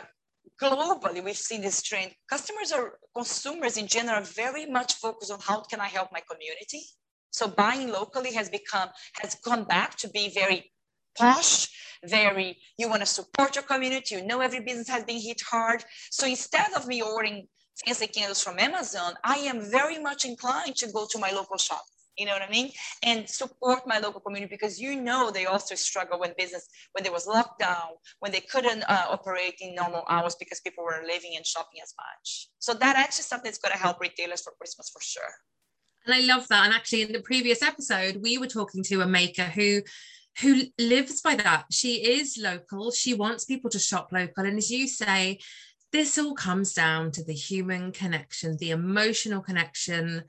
globally 0.61 1.23
we've 1.23 1.37
seen 1.37 1.61
this 1.61 1.81
trend. 1.81 2.11
Customers 2.29 2.71
or 2.71 2.99
consumers 3.15 3.77
in 3.77 3.87
general 3.87 4.23
very 4.23 4.65
much 4.65 4.93
focused 4.93 5.31
on 5.31 5.39
how 5.39 5.61
can 5.61 5.79
i 5.79 5.87
help 5.87 6.09
my 6.11 6.21
community 6.29 6.83
so 7.31 7.47
buying 7.47 7.89
locally 7.91 8.33
has 8.33 8.49
become, 8.49 8.89
has 9.21 9.35
gone 9.35 9.63
back 9.63 9.95
to 9.97 10.09
be 10.09 10.31
very 10.33 10.71
posh, 11.17 11.67
very, 12.05 12.57
you 12.77 12.89
want 12.89 13.01
to 13.01 13.05
support 13.05 13.55
your 13.55 13.63
community, 13.63 14.15
you 14.15 14.25
know 14.25 14.39
every 14.41 14.61
business 14.61 14.89
has 14.89 15.03
been 15.03 15.19
hit 15.19 15.41
hard. 15.49 15.83
So 16.11 16.25
instead 16.25 16.73
of 16.73 16.87
me 16.87 17.01
ordering 17.01 17.47
fancy 17.85 18.07
candles 18.07 18.41
from 18.43 18.59
Amazon, 18.59 19.13
I 19.23 19.37
am 19.37 19.69
very 19.69 19.99
much 19.99 20.25
inclined 20.25 20.75
to 20.77 20.91
go 20.91 21.07
to 21.11 21.19
my 21.19 21.31
local 21.31 21.57
shop. 21.57 21.83
You 22.17 22.25
know 22.25 22.33
what 22.33 22.41
I 22.41 22.49
mean? 22.49 22.71
And 23.01 23.29
support 23.29 23.83
my 23.87 23.99
local 23.99 24.19
community 24.19 24.53
because 24.53 24.77
you 24.77 25.01
know 25.01 25.31
they 25.31 25.45
also 25.45 25.75
struggle 25.75 26.19
when 26.19 26.33
business, 26.37 26.67
when 26.91 27.03
there 27.03 27.13
was 27.13 27.25
lockdown, 27.25 27.95
when 28.19 28.33
they 28.33 28.41
couldn't 28.41 28.83
uh, 28.83 29.05
operate 29.09 29.55
in 29.61 29.73
normal 29.73 30.03
hours 30.09 30.35
because 30.37 30.59
people 30.59 30.83
were 30.83 31.01
living 31.07 31.31
and 31.37 31.47
shopping 31.47 31.79
as 31.81 31.93
much. 31.97 32.49
So 32.59 32.73
that 32.73 32.97
actually 32.97 33.23
something 33.23 33.49
that's 33.49 33.57
going 33.57 33.71
to 33.71 33.79
help 33.79 34.01
retailers 34.01 34.41
for 34.41 34.51
Christmas 34.57 34.89
for 34.89 34.99
sure. 35.01 35.31
And 36.05 36.15
I 36.15 36.21
love 36.21 36.47
that. 36.47 36.65
And 36.65 36.73
actually, 36.73 37.03
in 37.03 37.11
the 37.11 37.21
previous 37.21 37.61
episode, 37.61 38.21
we 38.21 38.37
were 38.37 38.47
talking 38.47 38.83
to 38.85 39.01
a 39.01 39.07
maker 39.07 39.43
who 39.43 39.81
who 40.41 40.61
lives 40.79 41.21
by 41.21 41.35
that. 41.35 41.65
She 41.71 41.95
is 41.95 42.37
local. 42.41 42.91
She 42.91 43.13
wants 43.13 43.45
people 43.45 43.69
to 43.71 43.79
shop 43.79 44.09
local. 44.11 44.45
And 44.45 44.57
as 44.57 44.71
you 44.71 44.87
say, 44.87 45.39
this 45.91 46.17
all 46.17 46.33
comes 46.33 46.73
down 46.73 47.11
to 47.11 47.23
the 47.23 47.33
human 47.33 47.91
connection, 47.91 48.55
the 48.57 48.71
emotional 48.71 49.41
connection, 49.41 50.23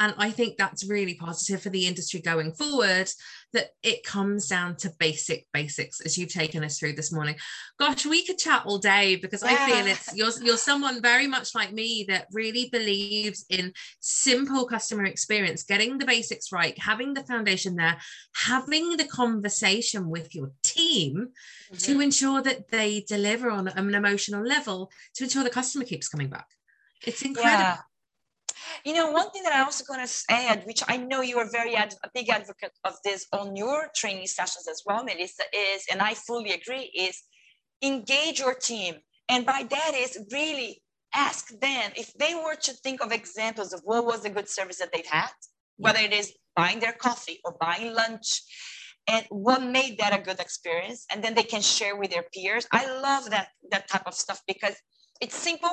and 0.00 0.14
I 0.16 0.30
think 0.30 0.56
that's 0.56 0.88
really 0.88 1.14
positive 1.14 1.62
for 1.62 1.68
the 1.68 1.86
industry 1.86 2.20
going 2.20 2.52
forward 2.52 3.10
that 3.52 3.70
it 3.82 4.02
comes 4.02 4.48
down 4.48 4.76
to 4.76 4.92
basic 4.98 5.46
basics 5.52 6.00
as 6.00 6.16
you've 6.16 6.32
taken 6.32 6.64
us 6.64 6.78
through 6.78 6.94
this 6.94 7.12
morning. 7.12 7.36
Gosh, 7.78 8.06
we 8.06 8.24
could 8.24 8.38
chat 8.38 8.62
all 8.64 8.78
day 8.78 9.16
because 9.16 9.42
yeah. 9.44 9.58
I 9.60 9.70
feel 9.70 9.86
it's 9.86 10.16
you're 10.16 10.32
you're 10.42 10.56
someone 10.56 11.02
very 11.02 11.26
much 11.26 11.54
like 11.54 11.74
me 11.74 12.06
that 12.08 12.28
really 12.32 12.70
believes 12.72 13.44
in 13.50 13.74
simple 14.00 14.64
customer 14.64 15.04
experience, 15.04 15.64
getting 15.64 15.98
the 15.98 16.06
basics 16.06 16.50
right, 16.50 16.78
having 16.78 17.12
the 17.12 17.24
foundation 17.24 17.76
there, 17.76 17.98
having 18.34 18.96
the 18.96 19.06
conversation 19.06 20.08
with 20.08 20.34
your 20.34 20.50
team 20.62 21.28
mm-hmm. 21.70 21.76
to 21.76 22.00
ensure 22.00 22.40
that 22.40 22.70
they 22.70 23.04
deliver 23.06 23.50
on 23.50 23.68
an 23.68 23.94
emotional 23.94 24.42
level 24.42 24.90
to 25.16 25.24
ensure 25.24 25.44
the 25.44 25.50
customer 25.50 25.84
keeps 25.84 26.08
coming 26.08 26.30
back. 26.30 26.46
It's 27.06 27.20
incredible. 27.20 27.60
Yeah 27.60 27.76
you 28.84 28.94
know, 28.94 29.10
one 29.10 29.30
thing 29.30 29.42
that 29.42 29.52
I 29.52 29.60
also 29.60 29.84
going 29.84 30.06
to 30.06 30.12
add, 30.28 30.64
which 30.64 30.82
I 30.88 30.96
know 30.96 31.20
you 31.20 31.38
are 31.38 31.50
very 31.50 31.76
ad- 31.76 31.94
a 32.04 32.10
big 32.14 32.28
advocate 32.28 32.72
of 32.84 32.94
this 33.04 33.26
on 33.32 33.56
your 33.56 33.90
training 33.94 34.26
sessions 34.26 34.66
as 34.68 34.82
well, 34.86 35.04
Melissa, 35.04 35.44
is, 35.54 35.84
and 35.90 36.00
I 36.00 36.14
fully 36.14 36.52
agree, 36.52 36.90
is 36.94 37.22
engage 37.82 38.40
your 38.40 38.54
team. 38.54 38.96
And 39.28 39.46
by 39.46 39.66
that 39.68 39.92
is 39.94 40.18
really 40.32 40.82
ask 41.14 41.48
them 41.60 41.90
if 41.96 42.12
they 42.14 42.34
were 42.34 42.56
to 42.56 42.72
think 42.72 43.02
of 43.02 43.12
examples 43.12 43.72
of 43.72 43.80
what 43.84 44.04
was 44.04 44.24
a 44.24 44.30
good 44.30 44.48
service 44.48 44.78
that 44.78 44.90
they've 44.92 45.06
had, 45.06 45.30
whether 45.76 45.98
it 45.98 46.12
is 46.12 46.32
buying 46.56 46.80
their 46.80 46.92
coffee 46.92 47.40
or 47.44 47.56
buying 47.60 47.94
lunch, 47.94 48.42
and 49.08 49.24
what 49.30 49.62
made 49.62 49.98
that 49.98 50.18
a 50.18 50.22
good 50.22 50.40
experience 50.40 51.06
and 51.10 51.22
then 51.22 51.34
they 51.34 51.42
can 51.42 51.60
share 51.60 51.96
with 51.96 52.10
their 52.10 52.24
peers 52.34 52.66
i 52.72 52.86
love 53.00 53.30
that 53.30 53.48
that 53.70 53.88
type 53.88 54.06
of 54.06 54.14
stuff 54.14 54.42
because 54.46 54.76
it's 55.20 55.34
simple 55.34 55.70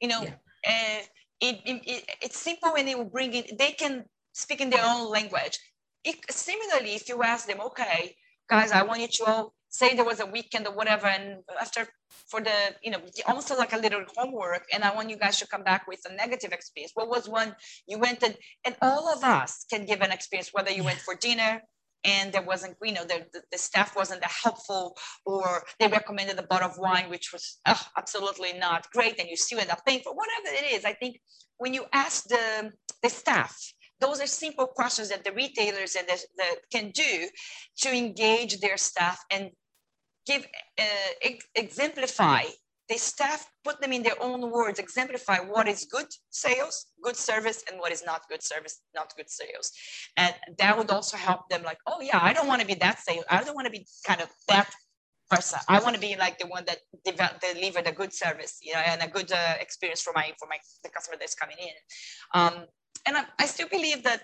you 0.00 0.08
know 0.08 0.22
yeah. 0.22 1.00
uh, 1.00 1.02
it, 1.40 1.60
it, 1.64 2.04
it's 2.22 2.38
simple 2.38 2.72
when 2.72 2.86
will 2.96 3.04
bring 3.04 3.34
it, 3.34 3.58
they 3.58 3.72
can 3.72 4.04
speak 4.32 4.60
in 4.60 4.70
their 4.70 4.84
own 4.84 5.10
language. 5.10 5.58
It, 6.04 6.16
similarly, 6.30 6.94
if 6.94 7.08
you 7.08 7.22
ask 7.22 7.46
them, 7.46 7.60
okay, 7.60 8.16
guys, 8.48 8.72
I 8.72 8.82
want 8.82 9.00
you 9.00 9.08
to 9.08 9.24
all 9.24 9.54
say 9.68 9.94
there 9.94 10.04
was 10.04 10.20
a 10.20 10.26
weekend 10.26 10.66
or 10.66 10.74
whatever, 10.74 11.06
and 11.06 11.42
after 11.60 11.86
for 12.28 12.40
the, 12.40 12.50
you 12.82 12.90
know, 12.90 12.98
almost 13.26 13.50
like 13.56 13.72
a 13.72 13.78
little 13.78 14.04
homework, 14.16 14.64
and 14.72 14.82
I 14.82 14.94
want 14.94 15.10
you 15.10 15.16
guys 15.16 15.38
to 15.38 15.46
come 15.46 15.62
back 15.62 15.86
with 15.86 16.00
a 16.10 16.14
negative 16.14 16.52
experience. 16.52 16.92
What 16.94 17.08
was 17.08 17.28
one 17.28 17.54
you 17.86 17.98
went 17.98 18.22
and, 18.22 18.36
and 18.64 18.76
all 18.82 19.08
of 19.08 19.22
us 19.22 19.64
can 19.70 19.86
give 19.86 20.00
an 20.00 20.10
experience, 20.10 20.50
whether 20.52 20.70
you 20.70 20.82
went 20.82 20.98
for 20.98 21.14
dinner, 21.14 21.62
and 22.04 22.32
there 22.32 22.42
wasn't, 22.42 22.76
you 22.82 22.92
know, 22.92 23.04
the, 23.04 23.26
the, 23.32 23.42
the, 23.52 23.58
staff 23.58 23.94
wasn't 23.94 24.24
helpful, 24.24 24.96
or 25.26 25.62
they 25.78 25.88
recommended 25.88 26.38
a 26.38 26.42
bottle 26.42 26.70
of 26.70 26.78
wine, 26.78 27.10
which 27.10 27.32
was 27.32 27.60
absolutely 27.96 28.54
not 28.54 28.90
great, 28.92 29.18
and 29.18 29.28
you 29.28 29.36
still 29.36 29.60
end 29.60 29.70
up 29.70 29.84
paying 29.86 30.00
for 30.00 30.14
whatever 30.14 30.54
it 30.56 30.72
is. 30.72 30.84
I 30.84 30.94
think 30.94 31.20
when 31.58 31.74
you 31.74 31.84
ask 31.92 32.24
the, 32.24 32.72
the 33.02 33.10
staff, 33.10 33.54
those 34.00 34.20
are 34.20 34.26
simple 34.26 34.66
questions 34.66 35.10
that 35.10 35.24
the 35.24 35.32
retailers 35.32 35.94
and 35.94 36.08
the, 36.08 36.18
the 36.36 36.56
can 36.72 36.90
do 36.90 37.28
to 37.82 37.94
engage 37.94 38.60
their 38.60 38.78
staff 38.78 39.18
and 39.30 39.50
give 40.26 40.46
uh, 40.78 41.12
ex- 41.22 41.48
exemplify 41.54 42.44
the 42.90 42.98
staff 42.98 43.40
put 43.64 43.80
them 43.80 43.92
in 43.92 44.02
their 44.02 44.20
own 44.20 44.40
words 44.50 44.78
exemplify 44.78 45.38
what 45.38 45.66
is 45.68 45.86
good 45.96 46.10
sales 46.30 46.76
good 47.02 47.16
service 47.16 47.62
and 47.68 47.80
what 47.80 47.92
is 47.92 48.02
not 48.04 48.20
good 48.28 48.42
service 48.42 48.80
not 48.94 49.14
good 49.16 49.30
sales. 49.30 49.70
And 50.16 50.34
that 50.58 50.76
would 50.76 50.90
also 50.90 51.16
help 51.16 51.48
them 51.48 51.62
like 51.62 51.78
oh 51.86 52.00
yeah 52.08 52.18
i 52.20 52.32
don't 52.34 52.48
want 52.48 52.60
to 52.60 52.66
be 52.66 52.74
that 52.74 52.98
sales 52.98 53.24
i 53.30 53.42
don't 53.42 53.54
want 53.54 53.68
to 53.70 53.76
be 53.78 53.86
kind 54.06 54.20
of 54.20 54.28
that 54.48 54.70
person. 55.30 55.60
I 55.68 55.78
want 55.80 55.94
to 55.94 56.00
be 56.00 56.16
like 56.16 56.38
the 56.38 56.48
one 56.48 56.64
that 56.66 56.78
delivered 57.54 57.86
a 57.86 57.92
good 57.92 58.12
service 58.12 58.58
you 58.60 58.72
know 58.74 58.80
and 58.80 59.00
a 59.02 59.08
good 59.08 59.30
uh, 59.32 59.54
experience 59.60 60.02
for 60.02 60.12
my 60.12 60.32
for 60.38 60.48
my 60.48 60.58
the 60.84 60.90
customer 60.90 61.16
that's 61.18 61.36
coming 61.42 61.56
in. 61.58 61.76
Um, 62.38 62.54
and 63.06 63.16
I, 63.16 63.24
I 63.38 63.46
still 63.46 63.68
believe 63.68 64.02
that 64.02 64.22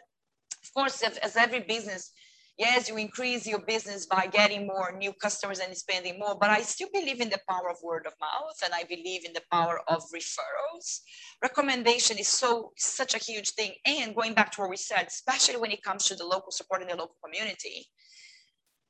of 0.65 0.75
course 0.75 1.03
as 1.03 1.37
every 1.37 1.61
business 1.61 2.11
yes, 2.59 2.89
you 2.89 2.97
increase 2.97 3.47
your 3.47 3.61
business 3.61 4.07
by 4.07 4.27
getting 4.27 4.67
more 4.67 4.95
new 4.97 5.13
customers 5.13 5.59
and 5.59 5.77
spending 5.77 6.19
more, 6.19 6.37
but 6.39 6.51
I 6.51 6.63
still 6.63 6.89
believe 6.93 7.21
in 7.21 7.29
the 7.29 7.41
power 7.49 7.69
of 7.71 7.77
word 7.83 8.07
of 8.07 8.15
mouth 8.21 8.59
and 8.65 8.73
I 8.75 8.85
believe 8.85 9.25
in 9.25 9.33
the 9.33 9.43
power 9.53 9.81
of 9.89 10.03
referrals. 10.15 11.01
Recommendation 11.43 12.19
is 12.19 12.29
so 12.29 12.73
such 12.77 13.15
a 13.15 13.19
huge 13.19 13.51
thing. 13.51 13.73
And 13.85 14.15
going 14.15 14.35
back 14.35 14.53
to 14.53 14.63
what 14.63 14.71
we 14.71 14.77
said, 14.77 15.07
especially 15.07 15.57
when 15.57 15.71
it 15.71 15.83
comes 15.83 16.07
to 16.07 16.15
the 16.15 16.25
local 16.25 16.51
support 16.51 16.83
in 16.83 16.89
the 16.89 16.97
local 16.97 17.17
community, 17.23 17.87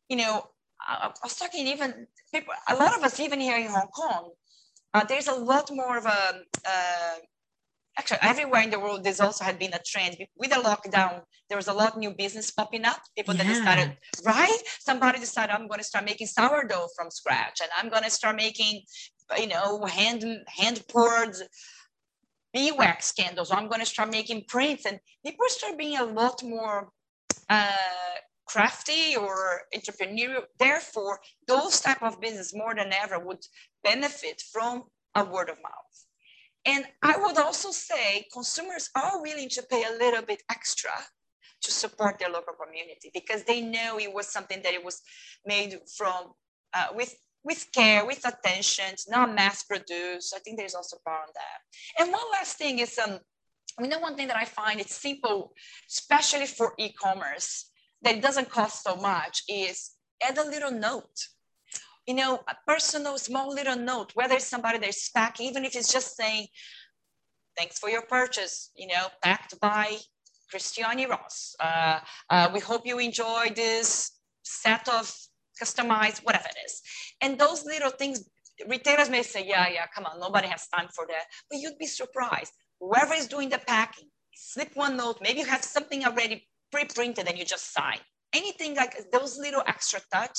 you 0.09 0.16
know, 0.16 0.46
I, 0.81 1.11
was 1.22 1.37
talking 1.37 1.66
even 1.66 2.07
people, 2.33 2.55
a 2.68 2.76
lot 2.76 2.96
of 2.96 3.02
us, 3.02 3.18
even 3.18 3.40
here 3.40 3.59
in 3.59 3.66
Hong 3.66 3.88
Kong, 3.88 4.31
uh, 4.94 5.05
there's 5.05 5.29
a 5.29 5.35
lot 5.35 5.70
more 5.72 5.98
of 5.98 6.07
a 6.07 6.42
uh, 6.66 7.14
actually 7.98 8.18
everywhere 8.22 8.62
in 8.62 8.70
the 8.70 8.78
world 8.78 9.04
there's 9.04 9.20
also 9.20 9.44
had 9.44 9.59
been 9.59 9.74
a 9.74 9.80
trend. 9.87 10.16
With 10.37 10.50
the 10.50 10.56
lockdown 10.56 11.22
there 11.48 11.56
was 11.56 11.68
a 11.68 11.72
lot 11.72 11.92
of 11.92 11.98
new 11.98 12.11
business 12.11 12.50
popping 12.50 12.85
up. 12.85 13.00
People 13.16 13.35
yeah. 13.35 13.44
that 13.44 13.54
decided 13.54 13.96
right? 14.24 14.59
Somebody 14.80 15.18
decided 15.18 15.54
i'm 15.54 15.68
going 15.68 15.80
to 15.80 15.85
start 15.85 16.04
making 16.04 16.26
sourdough 16.26 16.88
from 16.96 17.11
scratch 17.11 17.61
and 17.61 17.70
i'm 17.76 17.90
going 17.90 18.02
to 18.04 18.11
start 18.11 18.37
making 18.37 18.82
you 19.38 19.48
know 19.48 19.85
hand 19.85 20.24
hand 20.46 20.82
poured 20.88 21.35
beeswax 22.52 23.12
candles 23.12 23.50
i'm 23.50 23.68
going 23.68 23.80
to 23.80 23.87
start 23.87 24.11
making 24.11 24.44
prints 24.48 24.87
and 24.87 24.98
people 25.24 25.44
start 25.48 25.76
being 25.76 25.98
a 25.98 26.04
lot 26.04 26.42
more 26.42 26.88
uh, 27.48 28.16
crafty 28.46 29.16
or 29.16 29.62
entrepreneurial. 29.74 30.42
Therefore 30.59 31.20
those 31.46 31.80
type 31.80 32.02
of 32.02 32.20
business 32.20 32.54
more 32.54 32.74
than 32.74 32.92
ever 32.92 33.18
would 33.18 33.44
benefit 33.82 34.42
from 34.52 34.85
a 35.14 35.24
word 35.24 35.48
of 35.48 35.56
mouth 35.62 36.05
and 36.66 36.85
I 37.02 37.16
would 37.16 37.38
also 37.38 37.70
say 37.70 38.26
consumers 38.33 38.90
are 38.96 39.22
willing 39.22 39.48
to 39.50 39.62
pay 39.62 39.85
a 39.85 39.96
little 39.96 40.22
bit 40.22 40.42
extra 40.50 40.90
to 41.62 41.70
support 41.70 42.18
their 42.18 42.29
local 42.29 42.55
community 42.55 43.11
because 43.14 43.44
they 43.44 43.61
know 43.61 43.98
it 43.98 44.12
was 44.12 44.26
something 44.26 44.61
that 44.62 44.74
it 44.74 44.85
was 44.85 45.00
made 45.46 45.79
from 45.96 46.33
uh, 46.74 46.88
with 46.94 47.14
with 47.44 47.68
care, 47.72 48.05
with 48.05 48.26
attention, 48.26 48.96
not 49.09 49.33
mass 49.33 49.62
produced. 49.62 50.35
I 50.35 50.40
think 50.40 50.59
there's 50.59 50.74
also 50.74 50.96
power 51.07 51.20
on 51.20 51.29
that. 51.33 52.02
And 52.02 52.12
one 52.12 52.29
last 52.33 52.59
thing 52.59 52.81
is 52.81 52.98
um, 52.98 53.20
you 53.81 53.88
know 53.88 54.00
one 54.00 54.16
thing 54.16 54.26
that 54.26 54.37
I 54.37 54.44
find 54.44 54.81
it's 54.81 54.96
simple, 54.96 55.52
especially 55.88 56.46
for 56.46 56.74
e-commerce, 56.79 57.70
that 58.02 58.20
doesn't 58.20 58.50
cost 58.50 58.83
so 58.83 58.96
much 58.96 59.42
is 59.48 59.92
add 60.22 60.38
a 60.38 60.44
little 60.44 60.72
note 60.72 61.29
you 62.06 62.14
know, 62.14 62.40
a 62.48 62.54
personal, 62.66 63.18
small 63.18 63.52
little 63.52 63.76
note, 63.76 64.12
whether 64.14 64.34
it's 64.34 64.46
somebody 64.46 64.78
that's 64.78 65.10
back, 65.10 65.40
even 65.40 65.64
if 65.64 65.74
it's 65.74 65.92
just 65.92 66.16
saying, 66.16 66.46
thanks 67.56 67.78
for 67.78 67.88
your 67.88 68.02
purchase, 68.02 68.70
you 68.76 68.86
know, 68.86 69.06
backed 69.22 69.58
by 69.60 69.96
Cristiane 70.52 71.08
Ross. 71.08 71.56
Uh, 71.58 71.98
uh, 72.30 72.50
we 72.54 72.60
hope 72.60 72.86
you 72.86 72.98
enjoy 72.98 73.50
this 73.54 74.12
set 74.44 74.88
of 74.88 75.12
customized, 75.60 76.24
whatever 76.24 76.46
it 76.48 76.58
is. 76.64 76.80
And 77.20 77.38
those 77.38 77.64
little 77.64 77.90
things, 77.90 78.28
retailers 78.68 79.10
may 79.10 79.22
say, 79.22 79.44
yeah, 79.44 79.68
yeah, 79.68 79.86
come 79.92 80.06
on, 80.06 80.20
nobody 80.20 80.46
has 80.48 80.68
time 80.68 80.88
for 80.94 81.06
that. 81.08 81.24
But 81.50 81.58
you'd 81.58 81.78
be 81.78 81.86
surprised. 81.86 82.52
Whoever 82.80 83.14
is 83.14 83.26
doing 83.26 83.48
the 83.48 83.58
packing, 83.58 84.08
slip 84.34 84.76
one 84.76 84.96
note, 84.96 85.18
maybe 85.20 85.40
you 85.40 85.46
have 85.46 85.64
something 85.64 86.04
already 86.04 86.46
pre-printed 86.70 87.26
and 87.26 87.36
you 87.36 87.44
just 87.44 87.72
sign. 87.72 87.98
Anything 88.32 88.76
like 88.76 89.10
those 89.10 89.38
little 89.38 89.62
extra 89.66 90.00
touch 90.12 90.38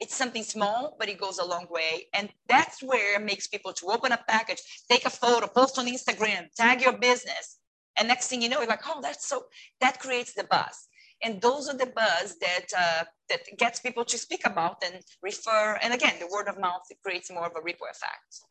it's 0.00 0.14
something 0.14 0.44
small, 0.44 0.96
but 0.98 1.08
it 1.08 1.18
goes 1.18 1.38
a 1.38 1.44
long 1.44 1.66
way. 1.70 2.06
And 2.14 2.28
that's 2.48 2.82
where 2.82 3.20
it 3.20 3.24
makes 3.24 3.46
people 3.46 3.72
to 3.74 3.86
open 3.86 4.12
a 4.12 4.20
package, 4.28 4.62
take 4.90 5.04
a 5.04 5.10
photo, 5.10 5.46
post 5.46 5.78
on 5.78 5.86
Instagram, 5.86 6.46
tag 6.56 6.80
your 6.80 6.96
business. 6.96 7.58
And 7.96 8.06
next 8.06 8.28
thing 8.28 8.40
you 8.40 8.48
know, 8.48 8.60
you're 8.60 8.68
like, 8.68 8.86
oh, 8.86 9.00
that's 9.02 9.28
so, 9.28 9.46
that 9.80 9.98
creates 9.98 10.34
the 10.34 10.44
buzz. 10.44 10.88
And 11.22 11.40
those 11.40 11.68
are 11.68 11.76
the 11.76 11.86
buzz 11.86 12.36
that, 12.40 12.66
uh, 12.76 13.04
that 13.28 13.40
gets 13.58 13.80
people 13.80 14.04
to 14.04 14.16
speak 14.16 14.42
about 14.46 14.84
and 14.84 15.02
refer. 15.20 15.76
And 15.82 15.92
again, 15.92 16.14
the 16.20 16.28
word 16.32 16.46
of 16.48 16.60
mouth, 16.60 16.82
creates 17.02 17.30
more 17.30 17.46
of 17.46 17.52
a 17.56 17.62
ripple 17.62 17.88
effect. 17.90 18.42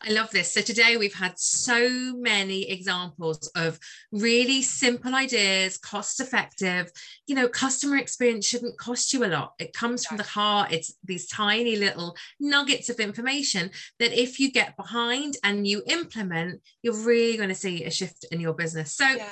I 0.00 0.12
love 0.12 0.30
this. 0.30 0.52
So 0.52 0.60
today 0.60 0.96
we've 0.96 1.14
had 1.14 1.38
so 1.38 2.14
many 2.16 2.70
examples 2.70 3.50
of 3.56 3.78
really 4.12 4.62
simple 4.62 5.14
ideas, 5.14 5.76
cost 5.76 6.20
effective. 6.20 6.90
You 7.26 7.34
know, 7.34 7.48
customer 7.48 7.96
experience 7.96 8.46
shouldn't 8.46 8.78
cost 8.78 9.12
you 9.12 9.24
a 9.24 9.26
lot. 9.26 9.54
It 9.58 9.72
comes 9.72 10.06
from 10.06 10.16
the 10.16 10.22
heart. 10.22 10.72
It's 10.72 10.94
these 11.04 11.26
tiny 11.26 11.76
little 11.76 12.16
nuggets 12.38 12.88
of 12.88 13.00
information 13.00 13.70
that 13.98 14.12
if 14.12 14.38
you 14.38 14.52
get 14.52 14.76
behind 14.76 15.36
and 15.42 15.66
you 15.66 15.82
implement, 15.88 16.62
you're 16.82 16.94
really 16.94 17.36
going 17.36 17.48
to 17.48 17.54
see 17.54 17.84
a 17.84 17.90
shift 17.90 18.24
in 18.30 18.40
your 18.40 18.54
business. 18.54 18.94
So 18.94 19.08
yeah. 19.08 19.28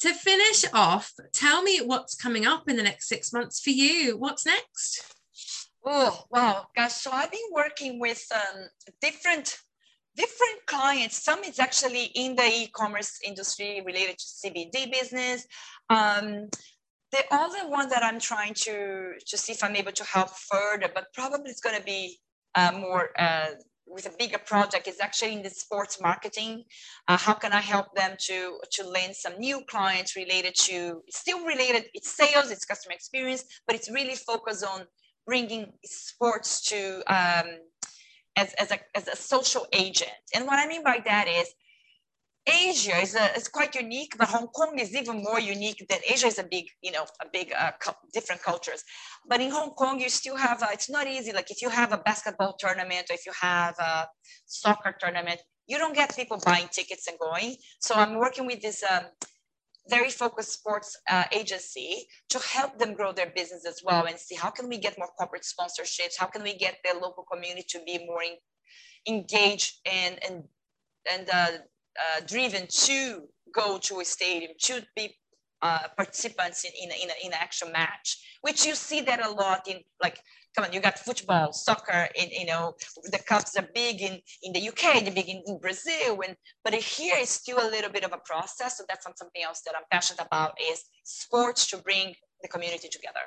to 0.00 0.12
finish 0.12 0.64
off, 0.74 1.12
tell 1.32 1.62
me 1.62 1.78
what's 1.78 2.14
coming 2.14 2.46
up 2.46 2.68
in 2.68 2.76
the 2.76 2.82
next 2.82 3.08
six 3.08 3.32
months 3.32 3.60
for 3.60 3.70
you. 3.70 4.18
What's 4.18 4.44
next? 4.44 5.14
Oh, 5.84 6.24
wow, 6.30 6.66
gosh. 6.76 6.94
So 6.94 7.10
I've 7.10 7.32
been 7.32 7.40
working 7.52 7.98
with 7.98 8.24
um, 8.32 8.66
different 9.00 9.56
different 10.16 10.66
clients. 10.66 11.22
Some 11.22 11.40
is 11.44 11.58
actually 11.58 12.04
in 12.14 12.36
the 12.36 12.44
e-commerce 12.44 13.18
industry 13.24 13.82
related 13.84 14.18
to 14.18 14.24
CBD 14.24 14.92
business. 14.92 15.46
Um, 15.90 16.48
the 17.12 17.24
other 17.30 17.68
one 17.68 17.88
that 17.90 18.02
I'm 18.02 18.18
trying 18.18 18.54
to, 18.54 19.12
to 19.26 19.36
see 19.36 19.52
if 19.52 19.62
I'm 19.62 19.76
able 19.76 19.92
to 19.92 20.04
help 20.04 20.30
further, 20.30 20.88
but 20.94 21.06
probably 21.12 21.50
it's 21.50 21.60
going 21.60 21.76
to 21.76 21.84
be 21.84 22.18
uh, 22.54 22.72
more 22.72 23.10
uh, 23.18 23.50
with 23.86 24.06
a 24.06 24.12
bigger 24.18 24.38
project 24.38 24.88
is 24.88 25.00
actually 25.00 25.34
in 25.34 25.42
the 25.42 25.50
sports 25.50 26.00
marketing. 26.00 26.64
Uh, 27.08 27.18
how 27.18 27.34
can 27.34 27.52
I 27.52 27.60
help 27.60 27.94
them 27.94 28.16
to, 28.20 28.58
to 28.72 28.86
land 28.86 29.14
some 29.14 29.38
new 29.38 29.62
clients 29.68 30.16
related 30.16 30.54
to, 30.66 31.02
still 31.10 31.44
related, 31.44 31.84
it's 31.92 32.16
sales, 32.16 32.50
it's 32.50 32.64
customer 32.64 32.94
experience, 32.94 33.44
but 33.66 33.76
it's 33.76 33.90
really 33.90 34.14
focused 34.14 34.64
on 34.64 34.86
bringing 35.26 35.72
sports 35.84 36.62
to 36.70 37.02
um, 37.06 37.46
as, 38.36 38.54
as, 38.54 38.70
a, 38.70 38.78
as 38.94 39.08
a 39.08 39.16
social 39.16 39.66
agent. 39.72 40.10
And 40.34 40.46
what 40.46 40.58
I 40.58 40.66
mean 40.66 40.82
by 40.82 41.00
that 41.04 41.28
is 41.28 41.48
Asia 42.46 42.96
is, 43.00 43.14
a, 43.14 43.36
is 43.36 43.46
quite 43.48 43.74
unique, 43.76 44.16
but 44.18 44.28
Hong 44.28 44.48
Kong 44.48 44.78
is 44.78 44.94
even 44.96 45.22
more 45.22 45.38
unique 45.38 45.86
than 45.88 46.00
Asia 46.08 46.26
is 46.26 46.38
a 46.40 46.44
big, 46.44 46.66
you 46.82 46.90
know, 46.90 47.04
a 47.20 47.26
big 47.32 47.52
uh, 47.52 47.70
different 48.12 48.42
cultures. 48.42 48.82
But 49.28 49.40
in 49.40 49.50
Hong 49.50 49.70
Kong, 49.70 50.00
you 50.00 50.08
still 50.08 50.36
have, 50.36 50.64
it's 50.72 50.90
not 50.90 51.06
easy. 51.06 51.32
Like 51.32 51.50
if 51.50 51.62
you 51.62 51.68
have 51.68 51.92
a 51.92 51.98
basketball 51.98 52.56
tournament 52.58 53.06
or 53.10 53.14
if 53.14 53.26
you 53.26 53.32
have 53.40 53.78
a 53.78 54.08
soccer 54.46 54.94
tournament, 54.98 55.40
you 55.68 55.78
don't 55.78 55.94
get 55.94 56.16
people 56.16 56.40
buying 56.44 56.68
tickets 56.72 57.06
and 57.06 57.16
going. 57.18 57.54
So 57.80 57.94
I'm 57.94 58.18
working 58.18 58.46
with 58.46 58.60
this 58.60 58.82
um, 58.90 59.04
very 59.88 60.10
focused 60.10 60.52
sports 60.52 60.96
uh, 61.10 61.24
agency 61.32 62.06
to 62.28 62.38
help 62.38 62.78
them 62.78 62.94
grow 62.94 63.12
their 63.12 63.32
business 63.34 63.66
as 63.66 63.80
well 63.84 64.06
and 64.06 64.18
see 64.18 64.34
how 64.34 64.50
can 64.50 64.68
we 64.68 64.78
get 64.78 64.96
more 64.98 65.08
corporate 65.18 65.42
sponsorships? 65.42 66.14
How 66.18 66.26
can 66.26 66.42
we 66.42 66.56
get 66.56 66.76
the 66.84 66.98
local 66.98 67.24
community 67.24 67.66
to 67.70 67.80
be 67.84 67.98
more 68.06 68.22
in, 68.22 68.36
engaged 69.08 69.80
and 69.84 70.18
and 70.24 70.44
and 71.12 71.28
uh, 71.30 71.50
uh, 71.98 72.20
driven 72.26 72.66
to 72.68 73.24
go 73.52 73.78
to 73.78 74.00
a 74.00 74.04
stadium 74.04 74.52
to 74.58 74.82
be 74.94 75.16
uh, 75.62 75.88
participants 75.96 76.64
in, 76.64 76.72
in, 76.82 76.90
in, 76.90 77.08
in 77.24 77.32
an 77.32 77.38
actual 77.40 77.70
match 77.70 78.18
which 78.42 78.66
you 78.66 78.74
see 78.74 79.00
that 79.00 79.24
a 79.24 79.30
lot 79.30 79.66
in 79.68 79.78
like 80.02 80.18
come 80.54 80.64
on, 80.64 80.72
you 80.72 80.80
got 80.80 80.98
football, 80.98 81.52
soccer, 81.52 82.08
and 82.18 82.30
you 82.30 82.46
know, 82.46 82.74
the 83.10 83.18
cups 83.18 83.56
are 83.56 83.66
big 83.74 84.02
in, 84.02 84.20
in 84.42 84.52
the 84.52 84.68
UK, 84.68 85.02
they're 85.02 85.12
big 85.12 85.28
in, 85.28 85.42
in 85.46 85.58
Brazil, 85.58 86.20
and 86.26 86.36
but 86.64 86.74
here 86.74 87.16
is 87.18 87.30
still 87.30 87.58
a 87.58 87.68
little 87.70 87.90
bit 87.90 88.04
of 88.04 88.12
a 88.12 88.18
process. 88.24 88.78
So 88.78 88.84
that's 88.88 89.04
something 89.04 89.42
else 89.42 89.62
that 89.66 89.74
I'm 89.76 89.84
passionate 89.90 90.26
about 90.26 90.52
is 90.60 90.84
sports 91.04 91.66
to 91.70 91.78
bring 91.78 92.14
the 92.42 92.48
community 92.48 92.88
together. 92.88 93.20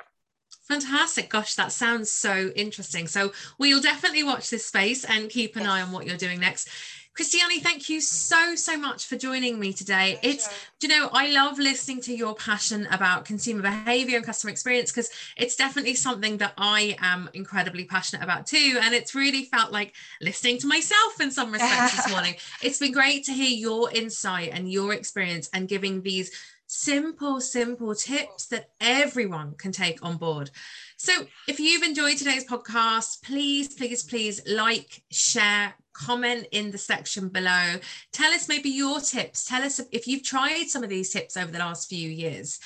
Fantastic. 0.68 1.30
Gosh, 1.30 1.54
that 1.54 1.70
sounds 1.70 2.10
so 2.10 2.50
interesting. 2.56 3.06
So 3.06 3.32
we'll 3.58 3.80
definitely 3.80 4.24
watch 4.24 4.50
this 4.50 4.66
space 4.66 5.04
and 5.04 5.30
keep 5.30 5.54
an 5.54 5.64
eye 5.64 5.80
on 5.80 5.92
what 5.92 6.06
you're 6.06 6.16
doing 6.16 6.40
next. 6.40 6.68
Cristiane, 7.16 7.62
thank 7.62 7.88
you 7.88 8.02
so, 8.02 8.54
so 8.54 8.76
much 8.76 9.06
for 9.06 9.16
joining 9.16 9.58
me 9.58 9.72
today. 9.72 10.18
It's, 10.22 10.46
you 10.82 10.88
know, 10.88 11.08
I 11.14 11.28
love 11.28 11.58
listening 11.58 12.02
to 12.02 12.14
your 12.14 12.34
passion 12.34 12.86
about 12.90 13.24
consumer 13.24 13.62
behavior 13.62 14.18
and 14.18 14.26
customer 14.26 14.50
experience 14.50 14.92
because 14.92 15.08
it's 15.38 15.56
definitely 15.56 15.94
something 15.94 16.36
that 16.38 16.52
I 16.58 16.94
am 17.00 17.30
incredibly 17.32 17.86
passionate 17.86 18.22
about 18.22 18.46
too. 18.46 18.78
And 18.82 18.94
it's 18.94 19.14
really 19.14 19.44
felt 19.44 19.72
like 19.72 19.94
listening 20.20 20.58
to 20.58 20.66
myself 20.66 21.18
in 21.18 21.30
some 21.30 21.52
respects 21.52 21.96
this 21.96 22.10
morning. 22.10 22.34
It's 22.62 22.78
been 22.78 22.92
great 22.92 23.24
to 23.24 23.32
hear 23.32 23.48
your 23.48 23.90
insight 23.92 24.50
and 24.52 24.70
your 24.70 24.92
experience 24.92 25.48
and 25.54 25.68
giving 25.68 26.02
these 26.02 26.30
simple, 26.66 27.40
simple 27.40 27.94
tips 27.94 28.46
that 28.48 28.70
everyone 28.80 29.54
can 29.56 29.72
take 29.72 30.04
on 30.04 30.16
board. 30.16 30.50
So 30.96 31.12
if 31.48 31.60
you've 31.60 31.82
enjoyed 31.82 32.18
today's 32.18 32.46
podcast, 32.46 33.22
please, 33.22 33.74
please, 33.74 34.02
please 34.02 34.40
like, 34.46 35.02
share, 35.10 35.74
comment 35.92 36.46
in 36.52 36.70
the 36.70 36.78
section 36.78 37.28
below. 37.28 37.76
Tell 38.12 38.32
us 38.32 38.48
maybe 38.48 38.70
your 38.70 39.00
tips. 39.00 39.44
Tell 39.44 39.62
us 39.62 39.80
if 39.92 40.06
you've 40.06 40.24
tried 40.24 40.66
some 40.66 40.82
of 40.82 40.90
these 40.90 41.10
tips 41.10 41.36
over 41.36 41.50
the 41.50 41.58
last 41.58 41.88
few 41.88 42.08
years. 42.08 42.58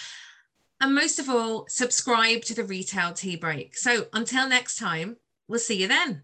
And 0.81 0.95
most 0.95 1.19
of 1.19 1.29
all, 1.29 1.67
subscribe 1.69 2.43
to 2.43 2.55
the 2.55 2.65
Retail 2.65 3.13
Tea 3.13 3.37
Break. 3.37 3.77
So 3.77 4.07
until 4.15 4.49
next 4.49 4.79
time, 4.79 5.17
we'll 5.47 5.59
see 5.59 5.83
you 5.83 5.89
then. 5.89 6.23